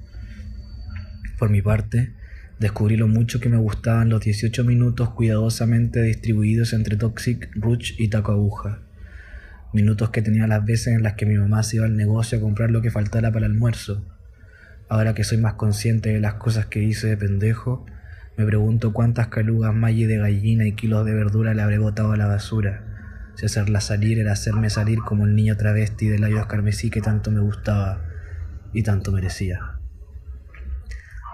Por 1.38 1.50
mi 1.50 1.62
parte, 1.62 2.12
descubrí 2.58 2.96
lo 2.96 3.06
mucho 3.06 3.38
que 3.38 3.48
me 3.48 3.56
gustaban 3.56 4.08
los 4.08 4.20
18 4.20 4.64
minutos 4.64 5.10
cuidadosamente 5.10 6.02
distribuidos 6.02 6.72
entre 6.72 6.96
Toxic, 6.96 7.48
Ruch 7.54 7.92
y 7.98 8.08
Taco 8.08 8.32
Aguja. 8.32 8.80
Minutos 9.72 10.10
que 10.10 10.22
tenía 10.22 10.48
las 10.48 10.64
veces 10.64 10.88
en 10.88 11.04
las 11.04 11.14
que 11.14 11.24
mi 11.24 11.38
mamá 11.38 11.62
se 11.62 11.76
iba 11.76 11.86
al 11.86 11.96
negocio 11.96 12.38
a 12.38 12.40
comprar 12.40 12.72
lo 12.72 12.82
que 12.82 12.90
faltara 12.90 13.30
para 13.30 13.46
el 13.46 13.52
almuerzo. 13.52 14.04
Ahora 14.88 15.14
que 15.14 15.22
soy 15.22 15.38
más 15.38 15.54
consciente 15.54 16.12
de 16.12 16.18
las 16.18 16.34
cosas 16.34 16.66
que 16.66 16.82
hice 16.82 17.06
de 17.06 17.16
pendejo, 17.16 17.86
me 18.38 18.46
pregunto 18.46 18.92
cuántas 18.92 19.26
calugas 19.26 19.74
malli 19.74 20.04
de 20.04 20.18
gallina 20.18 20.64
y 20.64 20.76
kilos 20.76 21.04
de 21.04 21.12
verdura 21.12 21.54
le 21.54 21.62
habré 21.62 21.78
botado 21.78 22.12
a 22.12 22.16
la 22.16 22.28
basura. 22.28 22.84
Si 23.34 23.46
hacerla 23.46 23.80
salir 23.80 24.20
era 24.20 24.30
hacerme 24.30 24.70
salir 24.70 25.00
como 25.00 25.26
el 25.26 25.34
niño 25.34 25.56
travesti 25.56 26.06
de 26.06 26.20
labios 26.20 26.46
carmesí 26.46 26.88
que 26.88 27.00
tanto 27.00 27.32
me 27.32 27.40
gustaba 27.40 28.00
y 28.72 28.84
tanto 28.84 29.10
merecía. 29.10 29.80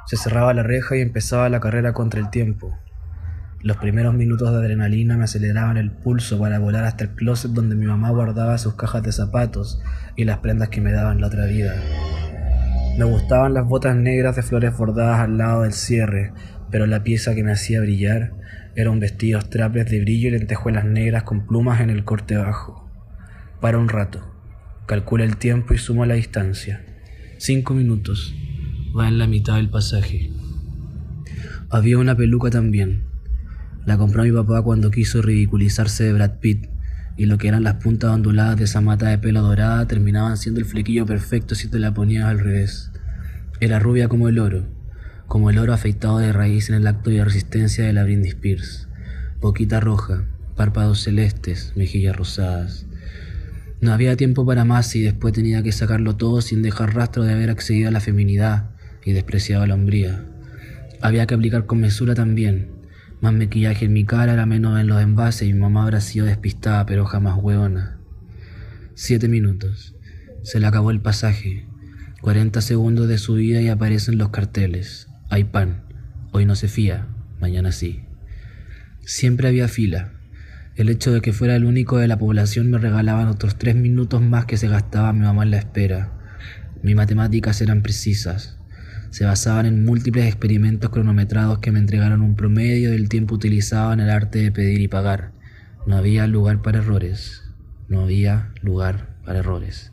Se 0.06 0.16
cerraba 0.16 0.54
la 0.54 0.62
reja 0.62 0.96
y 0.96 1.02
empezaba 1.02 1.50
la 1.50 1.60
carrera 1.60 1.92
contra 1.92 2.20
el 2.20 2.30
tiempo. 2.30 2.78
Los 3.60 3.76
primeros 3.76 4.14
minutos 4.14 4.50
de 4.50 4.56
adrenalina 4.56 5.18
me 5.18 5.24
aceleraban 5.24 5.76
el 5.76 5.90
pulso 5.90 6.38
para 6.38 6.58
volar 6.58 6.84
hasta 6.84 7.04
el 7.04 7.10
closet 7.10 7.50
donde 7.50 7.76
mi 7.76 7.84
mamá 7.84 8.12
guardaba 8.12 8.56
sus 8.56 8.76
cajas 8.76 9.02
de 9.02 9.12
zapatos 9.12 9.82
y 10.16 10.24
las 10.24 10.38
prendas 10.38 10.70
que 10.70 10.80
me 10.80 10.92
daban 10.92 11.20
la 11.20 11.26
otra 11.26 11.44
vida. 11.44 11.74
Me 12.96 13.04
gustaban 13.04 13.54
las 13.54 13.66
botas 13.66 13.96
negras 13.96 14.36
de 14.36 14.42
flores 14.42 14.76
bordadas 14.76 15.18
al 15.18 15.36
lado 15.36 15.62
del 15.62 15.72
cierre, 15.72 16.32
pero 16.74 16.88
la 16.88 17.04
pieza 17.04 17.36
que 17.36 17.44
me 17.44 17.52
hacía 17.52 17.80
brillar 17.80 18.32
era 18.74 18.90
un 18.90 18.98
vestido 18.98 19.38
traples 19.38 19.88
de 19.88 20.00
brillo 20.00 20.26
y 20.26 20.32
lentejuelas 20.32 20.84
negras 20.84 21.22
con 21.22 21.46
plumas 21.46 21.80
en 21.80 21.88
el 21.88 22.02
corte 22.02 22.36
bajo. 22.36 22.90
Para 23.60 23.78
un 23.78 23.88
rato. 23.88 24.34
Calcula 24.88 25.22
el 25.22 25.36
tiempo 25.36 25.72
y 25.72 25.78
sumo 25.78 26.04
la 26.04 26.14
distancia. 26.14 26.84
Cinco 27.38 27.74
minutos. 27.74 28.34
Va 28.92 29.06
en 29.06 29.20
la 29.20 29.28
mitad 29.28 29.54
del 29.54 29.70
pasaje. 29.70 30.32
Había 31.70 31.96
una 31.96 32.16
peluca 32.16 32.50
también. 32.50 33.04
La 33.86 33.96
compró 33.96 34.24
mi 34.24 34.32
papá 34.32 34.60
cuando 34.62 34.90
quiso 34.90 35.22
ridiculizarse 35.22 36.02
de 36.02 36.12
Brad 36.12 36.40
Pitt, 36.40 36.70
y 37.16 37.26
lo 37.26 37.38
que 37.38 37.46
eran 37.46 37.62
las 37.62 37.74
puntas 37.74 38.10
onduladas 38.10 38.56
de 38.56 38.64
esa 38.64 38.80
mata 38.80 39.10
de 39.10 39.18
pelo 39.18 39.42
dorada 39.42 39.86
terminaban 39.86 40.36
siendo 40.36 40.58
el 40.58 40.66
flequillo 40.66 41.06
perfecto 41.06 41.54
si 41.54 41.70
te 41.70 41.78
la 41.78 41.94
ponías 41.94 42.24
al 42.24 42.40
revés. 42.40 42.90
Era 43.60 43.78
rubia 43.78 44.08
como 44.08 44.28
el 44.28 44.40
oro, 44.40 44.73
como 45.26 45.50
el 45.50 45.58
oro 45.58 45.72
afeitado 45.72 46.18
de 46.18 46.32
raíz 46.32 46.68
en 46.68 46.76
el 46.76 46.86
acto 46.86 47.10
de 47.10 47.24
resistencia 47.24 47.84
de 47.84 47.92
la 47.92 48.04
Britney 48.04 48.28
Spears. 48.28 48.88
Boquita 49.40 49.80
roja, 49.80 50.24
párpados 50.56 51.02
celestes, 51.02 51.72
mejillas 51.76 52.16
rosadas. 52.16 52.86
No 53.80 53.92
había 53.92 54.16
tiempo 54.16 54.46
para 54.46 54.64
más 54.64 54.94
y 54.96 55.02
después 55.02 55.34
tenía 55.34 55.62
que 55.62 55.72
sacarlo 55.72 56.16
todo 56.16 56.40
sin 56.40 56.62
dejar 56.62 56.94
rastro 56.94 57.24
de 57.24 57.32
haber 57.32 57.50
accedido 57.50 57.88
a 57.88 57.92
la 57.92 58.00
feminidad 58.00 58.70
y 59.04 59.12
despreciado 59.12 59.62
a 59.62 59.66
la 59.66 59.74
hombría. 59.74 60.24
Había 61.02 61.26
que 61.26 61.34
aplicar 61.34 61.66
con 61.66 61.80
mesura 61.80 62.14
también. 62.14 62.70
Más 63.20 63.34
maquillaje 63.34 63.86
en 63.86 63.92
mi 63.92 64.04
cara 64.04 64.32
era 64.32 64.46
menos 64.46 64.80
en 64.80 64.86
los 64.86 65.02
envases 65.02 65.48
y 65.48 65.54
mamá 65.54 65.82
habrá 65.82 66.00
sido 66.00 66.26
despistada 66.26 66.86
pero 66.86 67.04
jamás 67.04 67.38
hueona. 67.38 67.98
Siete 68.94 69.28
minutos. 69.28 69.94
Se 70.42 70.60
le 70.60 70.66
acabó 70.66 70.90
el 70.90 71.00
pasaje. 71.00 71.66
Cuarenta 72.20 72.60
segundos 72.60 73.08
de 73.08 73.18
subida 73.18 73.60
y 73.60 73.68
aparecen 73.68 74.16
los 74.16 74.30
carteles. 74.30 75.08
Hay 75.28 75.44
pan. 75.44 75.82
Hoy 76.32 76.46
no 76.46 76.54
se 76.54 76.68
fía, 76.68 77.06
mañana 77.40 77.72
sí. 77.72 78.04
Siempre 79.00 79.48
había 79.48 79.68
fila. 79.68 80.12
El 80.76 80.88
hecho 80.88 81.12
de 81.12 81.20
que 81.20 81.32
fuera 81.32 81.56
el 81.56 81.64
único 81.64 81.98
de 81.98 82.08
la 82.08 82.18
población 82.18 82.70
me 82.70 82.78
regalaban 82.78 83.28
otros 83.28 83.56
tres 83.56 83.76
minutos 83.76 84.20
más 84.22 84.46
que 84.46 84.56
se 84.56 84.68
gastaba 84.68 85.12
mi 85.12 85.20
mamá 85.20 85.44
en 85.44 85.52
la 85.52 85.58
espera. 85.58 86.12
Mis 86.82 86.96
matemáticas 86.96 87.60
eran 87.60 87.82
precisas 87.82 88.58
se 89.14 89.24
basaban 89.24 89.64
en 89.66 89.84
múltiples 89.84 90.26
experimentos 90.26 90.90
cronometrados 90.90 91.60
que 91.60 91.70
me 91.70 91.78
entregaron 91.78 92.20
un 92.20 92.34
promedio 92.34 92.90
del 92.90 93.08
tiempo 93.08 93.36
utilizado 93.36 93.92
en 93.92 94.00
el 94.00 94.10
arte 94.10 94.40
de 94.40 94.50
pedir 94.50 94.80
y 94.80 94.88
pagar. 94.88 95.30
No 95.86 95.96
había 95.96 96.26
lugar 96.26 96.62
para 96.62 96.78
errores. 96.78 97.44
No 97.86 98.00
había 98.00 98.50
lugar 98.60 99.14
para 99.24 99.38
errores. 99.38 99.92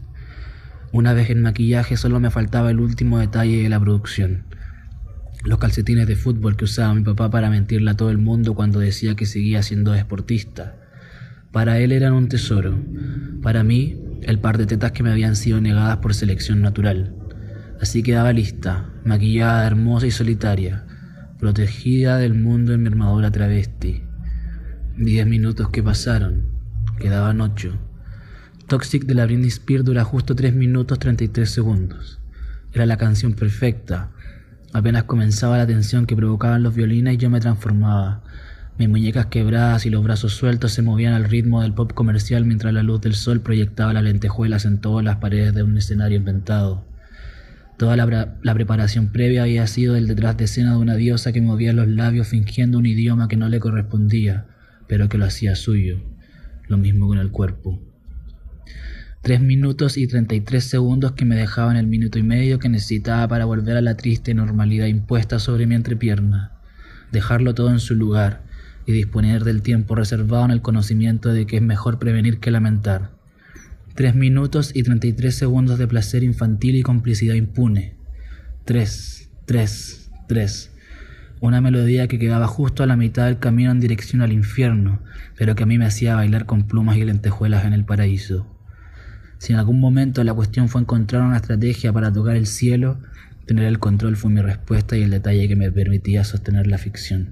Una 0.91 1.13
vez 1.13 1.29
en 1.29 1.43
maquillaje 1.43 1.97
solo 1.97 2.19
me 2.19 2.31
faltaba 2.31 2.71
el 2.71 2.79
último 2.79 3.19
detalle 3.19 3.61
de 3.61 3.69
la 3.69 3.79
producción. 3.79 4.45
Los 5.43 5.59
calcetines 5.59 6.07
de 6.07 6.15
fútbol 6.15 6.55
que 6.55 6.65
usaba 6.65 6.93
mi 6.93 7.01
papá 7.01 7.31
para 7.31 7.49
mentirle 7.49 7.91
a 7.91 7.97
todo 7.97 8.11
el 8.11 8.17
mundo 8.17 8.53
cuando 8.53 8.79
decía 8.79 9.15
que 9.15 9.25
seguía 9.25 9.63
siendo 9.63 9.91
deportista. 9.91 10.75
Para 11.51 11.79
él 11.79 11.91
eran 11.91 12.13
un 12.13 12.29
tesoro. 12.29 12.77
Para 13.41 13.63
mí, 13.63 13.99
el 14.21 14.39
par 14.39 14.57
de 14.57 14.67
tetas 14.67 14.91
que 14.91 15.03
me 15.03 15.11
habían 15.11 15.35
sido 15.35 15.59
negadas 15.59 15.97
por 15.97 16.13
selección 16.13 16.61
natural. 16.61 17.15
Así 17.81 18.03
quedaba 18.03 18.31
lista, 18.31 18.89
maquillada, 19.03 19.65
hermosa 19.65 20.05
y 20.05 20.11
solitaria, 20.11 20.85
protegida 21.39 22.17
del 22.17 22.35
mundo 22.35 22.73
en 22.73 22.83
mi 22.83 22.87
armadura 22.87 23.31
travesti. 23.31 24.03
Diez 24.95 25.25
minutos 25.25 25.69
que 25.69 25.81
pasaron, 25.81 26.45
quedaban 26.99 27.41
ocho. 27.41 27.79
Toxic 28.67 29.05
de 29.05 29.15
la 29.15 29.25
Britney 29.25 29.47
Spears 29.47 29.83
dura 29.83 30.03
justo 30.03 30.35
tres 30.35 30.53
minutos 30.53 30.99
33 30.99 31.49
segundos. 31.49 32.19
Era 32.71 32.85
la 32.85 32.97
canción 32.97 33.33
perfecta. 33.33 34.11
Apenas 34.73 35.03
comenzaba 35.03 35.57
la 35.57 35.67
tensión 35.67 36.05
que 36.05 36.15
provocaban 36.15 36.63
los 36.63 36.73
violines 36.73 37.17
yo 37.17 37.29
me 37.29 37.41
transformaba. 37.41 38.23
Mis 38.77 38.87
muñecas 38.87 39.25
quebradas 39.25 39.85
y 39.85 39.89
los 39.89 40.03
brazos 40.03 40.33
sueltos 40.33 40.71
se 40.71 40.81
movían 40.81 41.13
al 41.13 41.25
ritmo 41.25 41.61
del 41.61 41.73
pop 41.73 41.91
comercial 41.93 42.45
mientras 42.45 42.73
la 42.73 42.81
luz 42.81 43.01
del 43.01 43.13
sol 43.13 43.41
proyectaba 43.41 43.93
las 43.93 44.03
lentejuelas 44.03 44.65
en 44.65 44.79
todas 44.79 45.03
las 45.03 45.17
paredes 45.17 45.53
de 45.53 45.63
un 45.63 45.77
escenario 45.77 46.17
inventado. 46.17 46.85
Toda 47.77 47.97
la, 47.97 48.53
preparación 48.53 49.11
previa 49.11 49.43
había 49.43 49.67
sido 49.67 49.95
el 49.95 50.07
detrás 50.07 50.37
de 50.37 50.45
escena 50.45 50.71
de 50.71 50.77
una 50.77 50.95
diosa 50.95 51.33
que 51.33 51.41
movía 51.41 51.73
los 51.73 51.87
labios 51.87 52.27
fingiendo 52.27 52.77
un 52.77 52.85
idioma 52.85 53.27
que 53.27 53.37
no 53.37 53.49
le 53.49 53.59
correspondía, 53.59 54.45
pero 54.87 55.09
que 55.09 55.17
lo 55.17 55.25
hacía 55.25 55.55
suyo, 55.55 55.99
lo 56.67 56.77
mismo 56.77 57.07
con 57.07 57.17
el 57.17 57.31
cuerpo. 57.31 57.90
Tres 59.21 59.39
minutos 59.39 59.97
y 59.97 60.07
33 60.07 60.63
segundos 60.63 61.11
que 61.11 61.25
me 61.25 61.35
dejaban 61.35 61.77
el 61.77 61.85
minuto 61.85 62.17
y 62.17 62.23
medio 62.23 62.57
que 62.57 62.69
necesitaba 62.69 63.27
para 63.27 63.45
volver 63.45 63.77
a 63.77 63.81
la 63.81 63.95
triste 63.95 64.33
normalidad 64.33 64.87
impuesta 64.87 65.37
sobre 65.37 65.67
mi 65.67 65.75
entrepierna. 65.75 66.53
Dejarlo 67.11 67.53
todo 67.53 67.69
en 67.69 67.79
su 67.79 67.93
lugar 67.93 68.41
y 68.87 68.93
disponer 68.93 69.43
del 69.43 69.61
tiempo 69.61 69.93
reservado 69.93 70.45
en 70.45 70.51
el 70.51 70.63
conocimiento 70.63 71.31
de 71.31 71.45
que 71.45 71.57
es 71.57 71.61
mejor 71.61 71.99
prevenir 71.99 72.39
que 72.39 72.49
lamentar. 72.49 73.11
Tres 73.93 74.15
minutos 74.15 74.71
y 74.73 74.81
33 74.81 75.35
segundos 75.35 75.77
de 75.77 75.87
placer 75.87 76.23
infantil 76.23 76.75
y 76.75 76.81
complicidad 76.81 77.35
impune. 77.35 77.93
Tres, 78.65 79.29
tres, 79.45 80.09
tres. 80.27 80.71
Una 81.41 81.61
melodía 81.61 82.07
que 82.07 82.17
quedaba 82.17 82.47
justo 82.47 82.81
a 82.81 82.87
la 82.87 82.95
mitad 82.95 83.25
del 83.25 83.37
camino 83.37 83.69
en 83.69 83.79
dirección 83.79 84.23
al 84.23 84.31
infierno, 84.31 85.03
pero 85.37 85.53
que 85.53 85.61
a 85.61 85.67
mí 85.67 85.77
me 85.77 85.85
hacía 85.85 86.15
bailar 86.15 86.47
con 86.47 86.63
plumas 86.63 86.97
y 86.97 87.05
lentejuelas 87.05 87.65
en 87.65 87.73
el 87.73 87.85
paraíso. 87.85 88.60
Si 89.41 89.53
en 89.53 89.57
algún 89.57 89.79
momento 89.79 90.23
la 90.23 90.35
cuestión 90.35 90.69
fue 90.69 90.81
encontrar 90.81 91.23
una 91.23 91.37
estrategia 91.37 91.91
para 91.91 92.13
tocar 92.13 92.35
el 92.35 92.45
cielo, 92.45 92.99
tener 93.47 93.65
el 93.65 93.79
control 93.79 94.15
fue 94.15 94.29
mi 94.29 94.39
respuesta 94.39 94.95
y 94.95 95.01
el 95.01 95.09
detalle 95.09 95.47
que 95.47 95.55
me 95.55 95.71
permitía 95.71 96.23
sostener 96.23 96.67
la 96.67 96.77
ficción. 96.77 97.29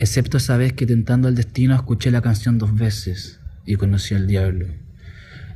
Excepto 0.00 0.38
esa 0.38 0.56
vez 0.56 0.72
que 0.72 0.86
tentando 0.86 1.28
el 1.28 1.36
destino 1.36 1.76
escuché 1.76 2.10
la 2.10 2.20
canción 2.20 2.58
dos 2.58 2.74
veces 2.74 3.38
y 3.64 3.76
conocí 3.76 4.16
al 4.16 4.26
diablo. 4.26 4.66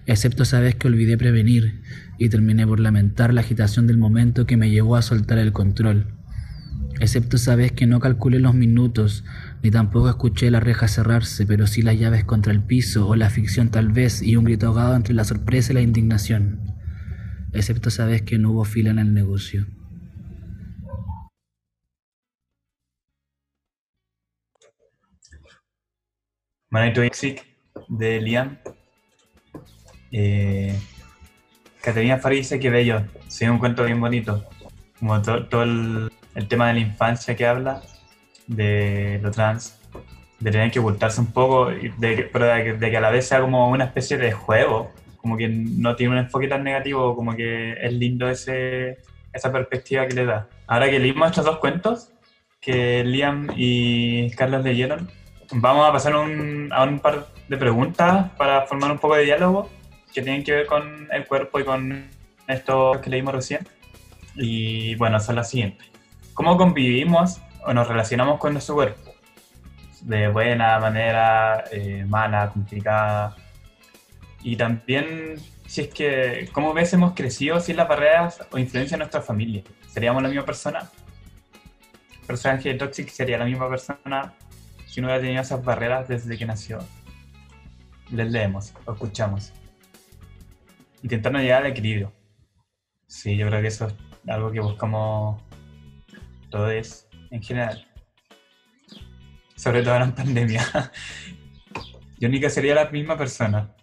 Excepto 0.07 0.45
esa 0.45 0.61
vez 0.61 0.77
que 0.77 0.87
olvidé 0.87 1.19
prevenir 1.19 1.81
y 2.19 2.29
terminé 2.29 2.65
por 2.65 2.79
lamentar 2.79 3.35
la 3.35 3.41
agitación 3.41 3.88
del 3.88 3.99
momento 3.99 4.47
que 4.47 4.57
me 4.57 4.71
llevó 4.71 4.95
a 4.95 5.03
soltar 5.03 5.38
el 5.38 5.50
control. 5.50 6.07
Excepto 7.00 7.35
esa 7.35 7.57
vez 7.57 7.73
que 7.73 7.88
no 7.88 7.99
calculé 7.99 8.38
los 8.38 8.55
minutos 8.55 9.25
ni 9.62 9.71
tampoco 9.71 10.09
escuché 10.09 10.50
la 10.50 10.61
reja 10.61 10.88
cerrarse, 10.88 11.47
pero 11.47 11.67
sí 11.67 11.83
las 11.83 11.99
llaves 11.99 12.25
contra 12.25 12.53
el 12.53 12.62
piso, 12.62 13.09
o 13.09 13.17
la 13.17 13.31
ficción 13.31 13.71
tal 13.71 13.88
vez, 13.91 14.23
y 14.23 14.37
un 14.37 14.45
grito 14.45 14.69
ahogado 14.69 14.95
entre 14.95 15.15
la 15.15 15.25
sorpresa 15.25 15.73
y 15.73 15.75
la 15.75 15.81
indignación. 15.81 16.75
Excepto 17.53 17.88
esa 17.88 18.09
que 18.21 18.38
no 18.38 18.53
hubo 18.53 18.65
fila 18.65 18.91
en 18.91 18.99
el 18.99 19.15
negocio. 19.15 19.67
Manito 26.71 27.03
Ixic 27.03 27.45
de 27.88 28.21
Liam. 28.21 28.59
Eh, 30.12 30.79
Caterina 31.81 32.19
Fari 32.19 32.37
dice 32.37 32.61
que 32.61 32.71
bello, 32.71 33.05
sí, 33.29 33.47
un 33.47 33.59
cuento 33.59 33.85
bien 33.85 34.00
bonito. 34.00 34.45
Como 34.99 35.23
todo 35.23 35.62
el 35.62 36.11
tema 36.49 36.69
de 36.69 36.75
la 36.75 36.81
infancia 36.81 37.35
que 37.35 37.47
habla, 37.47 37.83
de 38.49 39.21
lo 39.23 39.31
trans, 39.31 39.78
de 40.40 40.50
tener 40.50 40.71
que 40.71 40.81
ocultarse 40.81 41.21
un 41.21 41.33
poco, 41.33 41.67
de, 41.67 42.28
pero 42.33 42.47
de, 42.47 42.90
que 42.90 42.97
a 42.97 43.00
la 43.00 43.11
vez 43.11 43.28
sea 43.28 43.40
como 43.40 43.71
una 43.71 43.85
especie 43.85 44.17
de 44.19 44.33
juego, 44.33 44.93
como 45.19 45.37
que 45.37 45.49
no 45.49 45.95
tiene 45.95 46.14
un 46.14 46.19
enfoque 46.19 46.49
tan 46.49 46.64
negativo, 46.64 47.14
como 47.14 47.37
que 47.37 47.73
es 47.81 47.93
lindo 47.93 48.28
ese, 48.28 48.99
esa 49.33 49.52
perspectiva 49.52 50.07
que 50.07 50.14
le 50.14 50.25
da. 50.25 50.49
Ahora 50.67 50.90
que 50.90 50.99
leímos 50.99 51.28
estos 51.28 51.45
dos 51.45 51.59
cuentos 51.59 52.12
que 52.61 53.05
Liam 53.05 53.49
y 53.57 54.31
Carlos 54.31 54.64
leyeron, 54.64 55.09
vamos 55.52 55.88
a 55.88 55.93
pasar 55.93 56.14
a 56.14 56.21
un 56.21 57.00
par 57.02 57.28
de 57.49 57.57
preguntas 57.57 58.31
para 58.37 58.62
formar 58.67 58.90
un 58.90 58.99
poco 58.99 59.14
de 59.14 59.25
diálogo 59.25 59.71
que 60.12 60.23
tienen 60.23 60.43
que 60.43 60.52
ver 60.52 60.67
con 60.67 61.09
el 61.12 61.26
cuerpo 61.26 61.61
y 61.61 61.64
con 61.64 62.09
esto 62.47 63.00
que 63.02 63.11
leímos 63.11 63.35
recién. 63.35 63.67
Y 64.35 64.95
bueno, 64.97 65.19
son 65.21 65.37
las 65.37 65.50
siguientes. 65.50 65.87
¿Cómo 66.35 66.57
convivimos 66.57 67.40
o 67.65 67.73
nos 67.73 67.88
relacionamos 67.88 68.38
con 68.38 68.53
nuestro 68.53 68.75
cuerpo 68.75 69.19
de 70.03 70.29
buena 70.29 70.79
manera, 70.79 71.65
eh, 71.71 72.05
mala, 72.07 72.50
complicada. 72.50 73.37
Y 74.42 74.57
también, 74.57 75.37
si 75.66 75.83
es 75.83 75.88
que, 75.88 76.49
¿cómo 76.53 76.73
ves 76.73 76.92
hemos 76.92 77.14
crecido 77.14 77.61
sin 77.61 77.77
las 77.77 77.88
barreras 77.88 78.40
o 78.51 78.59
influencia 78.59 78.97
de 78.97 79.01
nuestra 79.01 79.23
familia? 79.23 79.62
¿Seríamos 79.88 80.23
la 80.23 80.29
misma 80.29 80.44
persona? 80.44 80.90
El 82.21 82.27
personaje 82.27 82.71
de 82.71 82.75
Toxic 82.77 83.09
sería 83.09 83.38
la 83.38 83.44
misma 83.44 83.68
persona 83.68 84.35
si 84.87 85.01
no 85.01 85.09
hubiera 85.09 85.23
tenido 85.23 85.42
esas 85.42 85.64
barreras 85.64 86.09
desde 86.09 86.37
que 86.37 86.47
nació. 86.47 86.79
Les 88.11 88.31
leemos, 88.31 88.73
escuchamos. 88.87 89.53
Intentando 91.03 91.38
llegar 91.38 91.62
al 91.64 91.71
equilibrio. 91.71 92.12
Sí, 93.07 93.37
yo 93.37 93.47
creo 93.49 93.61
que 93.61 93.68
eso 93.68 93.87
es 93.87 93.94
algo 94.29 94.51
que 94.51 94.61
buscamos 94.61 95.42
todos 96.51 97.08
en 97.31 97.43
general. 97.43 97.87
Sobre 99.57 99.83
todo 99.83 99.97
en 99.97 100.12
pandemia. 100.12 100.62
Yo 102.19 102.29
ni 102.29 102.41
que 102.41 102.51
sería 102.51 102.75
la 102.75 102.91
misma 102.91 103.17
persona. 103.17 103.75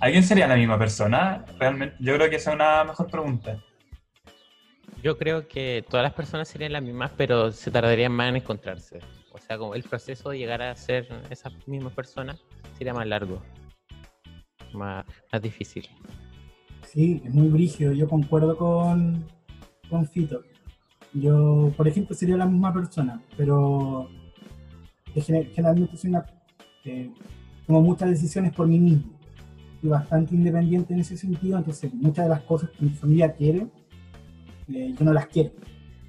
¿Alguien 0.00 0.22
sería 0.22 0.46
la 0.46 0.56
misma 0.56 0.78
persona? 0.78 1.44
Realmente, 1.58 1.96
yo 1.98 2.14
creo 2.14 2.30
que 2.30 2.36
esa 2.36 2.50
es 2.50 2.54
una 2.54 2.84
mejor 2.84 3.10
pregunta. 3.10 3.62
Yo 5.02 5.18
creo 5.18 5.48
que 5.48 5.84
todas 5.88 6.04
las 6.04 6.12
personas 6.12 6.48
serían 6.48 6.72
las 6.72 6.82
mismas, 6.82 7.10
pero 7.16 7.50
se 7.50 7.70
tardarían 7.70 8.12
más 8.12 8.28
en 8.28 8.36
encontrarse. 8.36 9.00
O 9.32 9.38
sea, 9.38 9.58
como 9.58 9.74
el 9.74 9.82
proceso 9.82 10.30
de 10.30 10.38
llegar 10.38 10.62
a 10.62 10.74
ser 10.76 11.08
esa 11.30 11.50
misma 11.66 11.90
persona 11.90 12.36
sería 12.76 12.94
más 12.94 13.06
largo, 13.06 13.42
más, 14.72 15.04
más 15.32 15.42
difícil. 15.42 15.88
Sí, 16.82 17.22
es 17.24 17.34
muy 17.34 17.48
brígido. 17.48 17.92
Yo 17.92 18.08
concuerdo 18.08 18.56
con, 18.56 19.24
con 19.88 20.06
Fito. 20.06 20.42
Yo, 21.14 21.72
por 21.76 21.88
ejemplo, 21.88 22.14
sería 22.14 22.36
la 22.36 22.46
misma 22.46 22.72
persona, 22.72 23.22
pero 23.36 24.08
generalmente 25.14 25.96
soy 25.96 26.10
una, 26.10 26.26
eh, 26.84 27.10
tomo 27.66 27.82
muchas 27.82 28.10
decisiones 28.10 28.52
por 28.52 28.68
mí 28.68 28.78
mismo 28.78 29.18
y 29.82 29.88
bastante 29.88 30.34
independiente 30.34 30.92
en 30.92 31.00
ese 31.00 31.16
sentido, 31.16 31.58
entonces 31.58 31.92
muchas 31.94 32.26
de 32.26 32.30
las 32.30 32.42
cosas 32.42 32.70
que 32.70 32.84
mi 32.84 32.90
familia 32.90 33.32
quiere, 33.32 33.66
eh, 34.68 34.94
yo 34.96 35.04
no 35.04 35.12
las 35.12 35.26
quiero. 35.26 35.52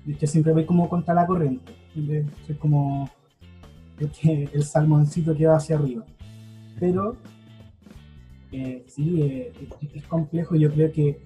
Yo 0.06 0.28
siempre 0.28 0.54
voy 0.54 0.66
como 0.66 0.90
contra 0.90 1.14
la 1.14 1.28
corriente, 1.28 1.74
soy 2.46 2.56
como 2.56 3.10
el, 4.00 4.50
el 4.54 4.64
salmoncito 4.64 5.36
que 5.36 5.46
va 5.46 5.58
hacia 5.58 5.76
arriba. 5.78 6.06
Pero 6.80 7.18
eh, 8.52 8.84
sí, 8.88 9.22
eh, 9.22 9.54
es 9.94 10.04
complejo, 10.06 10.56
yo 10.56 10.72
creo 10.74 10.92
que 10.92 11.22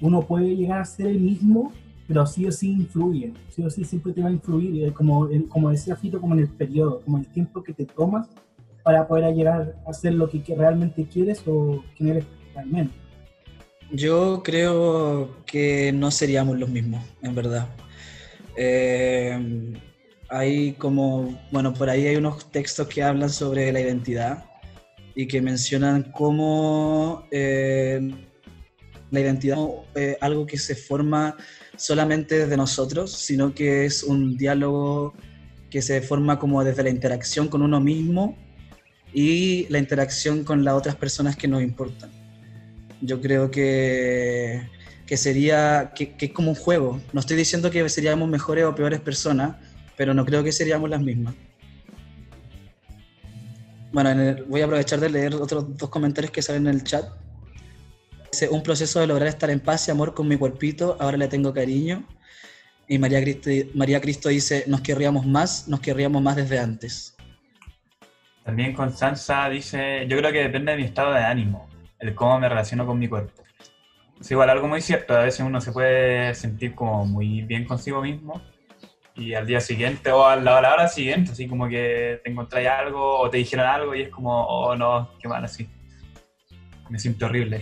uno 0.00 0.22
puede 0.22 0.54
llegar 0.54 0.80
a 0.80 0.84
ser 0.84 1.08
el 1.08 1.20
mismo 1.20 1.72
pero 2.10 2.26
sí 2.26 2.44
o 2.44 2.50
sí 2.50 2.72
influye, 2.72 3.32
sí 3.50 3.62
o 3.62 3.70
sí 3.70 3.84
siempre 3.84 4.12
te 4.12 4.20
va 4.20 4.26
a 4.26 4.32
influir, 4.32 4.84
eh, 4.84 4.92
como, 4.92 5.28
como 5.48 5.70
decía 5.70 5.94
Fito, 5.94 6.20
como 6.20 6.34
en 6.34 6.40
el 6.40 6.48
periodo, 6.48 7.02
como 7.02 7.18
el 7.18 7.26
tiempo 7.28 7.62
que 7.62 7.72
te 7.72 7.86
tomas 7.86 8.26
para 8.82 9.06
poder 9.06 9.32
llegar 9.32 9.76
a 9.86 9.92
ser 9.92 10.14
lo 10.14 10.28
que 10.28 10.42
realmente 10.56 11.06
quieres 11.06 11.40
o 11.46 11.84
quién 11.96 12.08
eres 12.08 12.24
realmente. 12.52 12.92
Yo 13.92 14.42
creo 14.42 15.36
que 15.46 15.92
no 15.92 16.10
seríamos 16.10 16.58
los 16.58 16.68
mismos, 16.68 17.00
en 17.22 17.32
verdad. 17.32 17.68
Eh, 18.56 19.72
hay 20.28 20.72
como, 20.72 21.40
bueno, 21.52 21.72
por 21.72 21.88
ahí 21.90 22.08
hay 22.08 22.16
unos 22.16 22.50
textos 22.50 22.88
que 22.88 23.04
hablan 23.04 23.30
sobre 23.30 23.70
la 23.70 23.80
identidad 23.80 24.46
y 25.14 25.28
que 25.28 25.40
mencionan 25.40 26.10
cómo 26.10 27.24
eh, 27.30 28.29
la 29.10 29.20
identidad 29.20 29.58
es 29.94 30.16
algo 30.20 30.46
que 30.46 30.58
se 30.58 30.74
forma 30.74 31.36
solamente 31.76 32.38
desde 32.38 32.56
nosotros, 32.56 33.12
sino 33.12 33.54
que 33.54 33.84
es 33.84 34.02
un 34.02 34.36
diálogo 34.36 35.14
que 35.68 35.82
se 35.82 36.00
forma 36.00 36.38
como 36.38 36.62
desde 36.64 36.82
la 36.82 36.90
interacción 36.90 37.48
con 37.48 37.62
uno 37.62 37.80
mismo 37.80 38.36
y 39.12 39.66
la 39.68 39.78
interacción 39.78 40.44
con 40.44 40.64
las 40.64 40.74
otras 40.74 40.96
personas 40.96 41.36
que 41.36 41.48
nos 41.48 41.62
importan. 41.62 42.10
Yo 43.00 43.20
creo 43.20 43.50
que, 43.50 44.62
que 45.06 45.16
sería, 45.16 45.92
que, 45.94 46.14
es 46.18 46.32
como 46.32 46.50
un 46.50 46.56
juego. 46.56 47.00
No 47.12 47.20
estoy 47.20 47.36
diciendo 47.36 47.70
que 47.70 47.88
seríamos 47.88 48.28
mejores 48.28 48.64
o 48.64 48.74
peores 48.74 49.00
personas, 49.00 49.56
pero 49.96 50.14
no 50.14 50.24
creo 50.24 50.44
que 50.44 50.52
seríamos 50.52 50.90
las 50.90 51.00
mismas. 51.00 51.34
Bueno, 53.92 54.36
voy 54.46 54.60
a 54.60 54.66
aprovechar 54.66 55.00
de 55.00 55.10
leer 55.10 55.34
otros 55.34 55.76
dos 55.76 55.88
comentarios 55.88 56.30
que 56.30 56.42
salen 56.42 56.68
en 56.68 56.74
el 56.74 56.84
chat 56.84 57.06
un 58.50 58.62
proceso 58.62 59.00
de 59.00 59.06
lograr 59.06 59.28
estar 59.28 59.50
en 59.50 59.60
paz 59.60 59.88
y 59.88 59.90
amor 59.90 60.14
con 60.14 60.28
mi 60.28 60.36
cuerpito, 60.36 60.96
ahora 61.00 61.16
le 61.16 61.28
tengo 61.28 61.52
cariño. 61.52 62.04
Y 62.88 62.98
María 62.98 63.20
Cristo, 63.20 63.50
María 63.74 64.00
Cristo 64.00 64.28
dice, 64.28 64.64
nos 64.66 64.80
querríamos 64.80 65.26
más, 65.26 65.68
nos 65.68 65.80
querríamos 65.80 66.22
más 66.22 66.36
desde 66.36 66.58
antes. 66.58 67.16
También 68.44 68.72
Constanza 68.72 69.48
dice, 69.48 70.06
yo 70.08 70.16
creo 70.16 70.32
que 70.32 70.42
depende 70.42 70.72
de 70.72 70.78
mi 70.78 70.84
estado 70.84 71.12
de 71.12 71.20
ánimo, 71.20 71.68
el 71.98 72.14
cómo 72.14 72.40
me 72.40 72.48
relaciono 72.48 72.86
con 72.86 72.98
mi 72.98 73.08
cuerpo. 73.08 73.42
Es 74.20 74.30
igual 74.30 74.50
algo 74.50 74.66
muy 74.66 74.80
cierto, 74.80 75.14
a 75.14 75.22
veces 75.22 75.40
uno 75.40 75.60
se 75.60 75.72
puede 75.72 76.34
sentir 76.34 76.74
como 76.74 77.06
muy 77.06 77.42
bien 77.42 77.64
consigo 77.64 78.02
mismo 78.02 78.42
y 79.14 79.34
al 79.34 79.46
día 79.46 79.60
siguiente 79.60 80.10
o 80.10 80.26
a 80.26 80.36
la, 80.36 80.58
hora 80.58 80.88
siguiente, 80.88 81.32
así 81.32 81.46
como 81.46 81.68
que 81.68 82.20
te 82.24 82.30
encontráis 82.30 82.68
algo 82.68 83.20
o 83.20 83.30
te 83.30 83.38
dijeron 83.38 83.66
algo 83.66 83.94
y 83.94 84.02
es 84.02 84.08
como, 84.08 84.46
oh 84.46 84.74
no, 84.74 85.10
qué 85.20 85.28
mal 85.28 85.44
así 85.44 85.68
me 86.90 86.98
siento 86.98 87.26
horrible. 87.26 87.60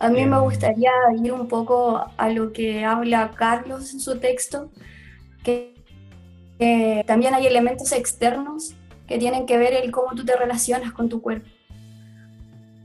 A 0.00 0.08
mí 0.08 0.26
me 0.26 0.36
em. 0.36 0.42
gustaría 0.42 0.90
ir 1.22 1.32
un 1.32 1.46
poco 1.46 2.04
a 2.16 2.28
lo 2.28 2.52
que 2.52 2.84
habla 2.84 3.30
Carlos 3.36 3.92
en 3.92 4.00
su 4.00 4.18
texto, 4.18 4.72
que 5.44 5.74
también 7.06 7.34
hay 7.34 7.46
elementos 7.46 7.92
externos 7.92 8.74
que 9.06 9.18
tienen 9.18 9.46
que 9.46 9.58
ver 9.58 9.74
el 9.74 9.90
cómo 9.90 10.14
tú 10.14 10.24
te 10.24 10.36
relacionas 10.36 10.92
con 10.92 11.08
tu 11.08 11.20
cuerpo. 11.20 11.48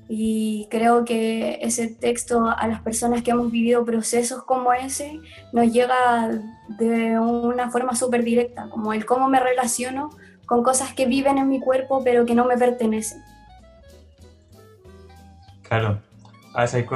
Y 0.09 0.67
creo 0.69 1.05
que 1.05 1.59
ese 1.61 1.87
texto 1.87 2.47
a 2.47 2.67
las 2.67 2.81
personas 2.81 3.23
que 3.23 3.31
hemos 3.31 3.51
vivido 3.51 3.83
procesos 3.83 4.43
como 4.43 4.71
ese 4.73 5.19
nos 5.53 5.71
llega 5.71 6.29
de 6.77 7.19
una 7.19 7.69
forma 7.69 7.95
súper 7.95 8.23
directa, 8.23 8.69
como 8.69 8.93
el 8.93 9.05
cómo 9.05 9.27
me 9.27 9.39
relaciono 9.39 10.09
con 10.45 10.63
cosas 10.63 10.93
que 10.93 11.07
viven 11.07 11.37
en 11.37 11.49
mi 11.49 11.59
cuerpo 11.59 12.03
pero 12.03 12.25
que 12.25 12.35
no 12.35 12.45
me 12.45 12.57
pertenecen. 12.57 13.21
Claro, 15.67 16.01
a 16.53 16.61
veces 16.61 16.87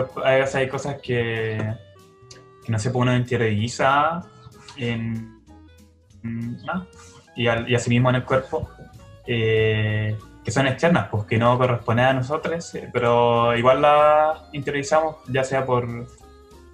hay, 0.56 0.68
cosas 0.70 0.96
que, 1.02 1.76
que 2.66 2.72
no 2.72 2.80
se 2.80 2.90
pone 2.92 3.16
en 3.16 3.22
interioriza 3.22 4.22
en, 4.78 5.42
y, 7.36 7.44
y 7.44 7.76
así 7.76 7.90
mismo 7.90 8.10
en 8.10 8.16
el 8.16 8.24
cuerpo. 8.24 8.70
Eh, 9.28 10.18
que 10.44 10.52
son 10.52 10.68
externas, 10.68 11.08
pues 11.10 11.26
que 11.26 11.38
no 11.38 11.58
corresponden 11.58 12.06
a 12.06 12.14
nosotros, 12.14 12.74
eh, 12.76 12.90
pero 12.92 13.56
igual 13.56 13.82
las 13.82 14.40
interiorizamos, 14.54 15.18
ya 15.28 15.44
sea 15.44 15.66
por, 15.66 15.88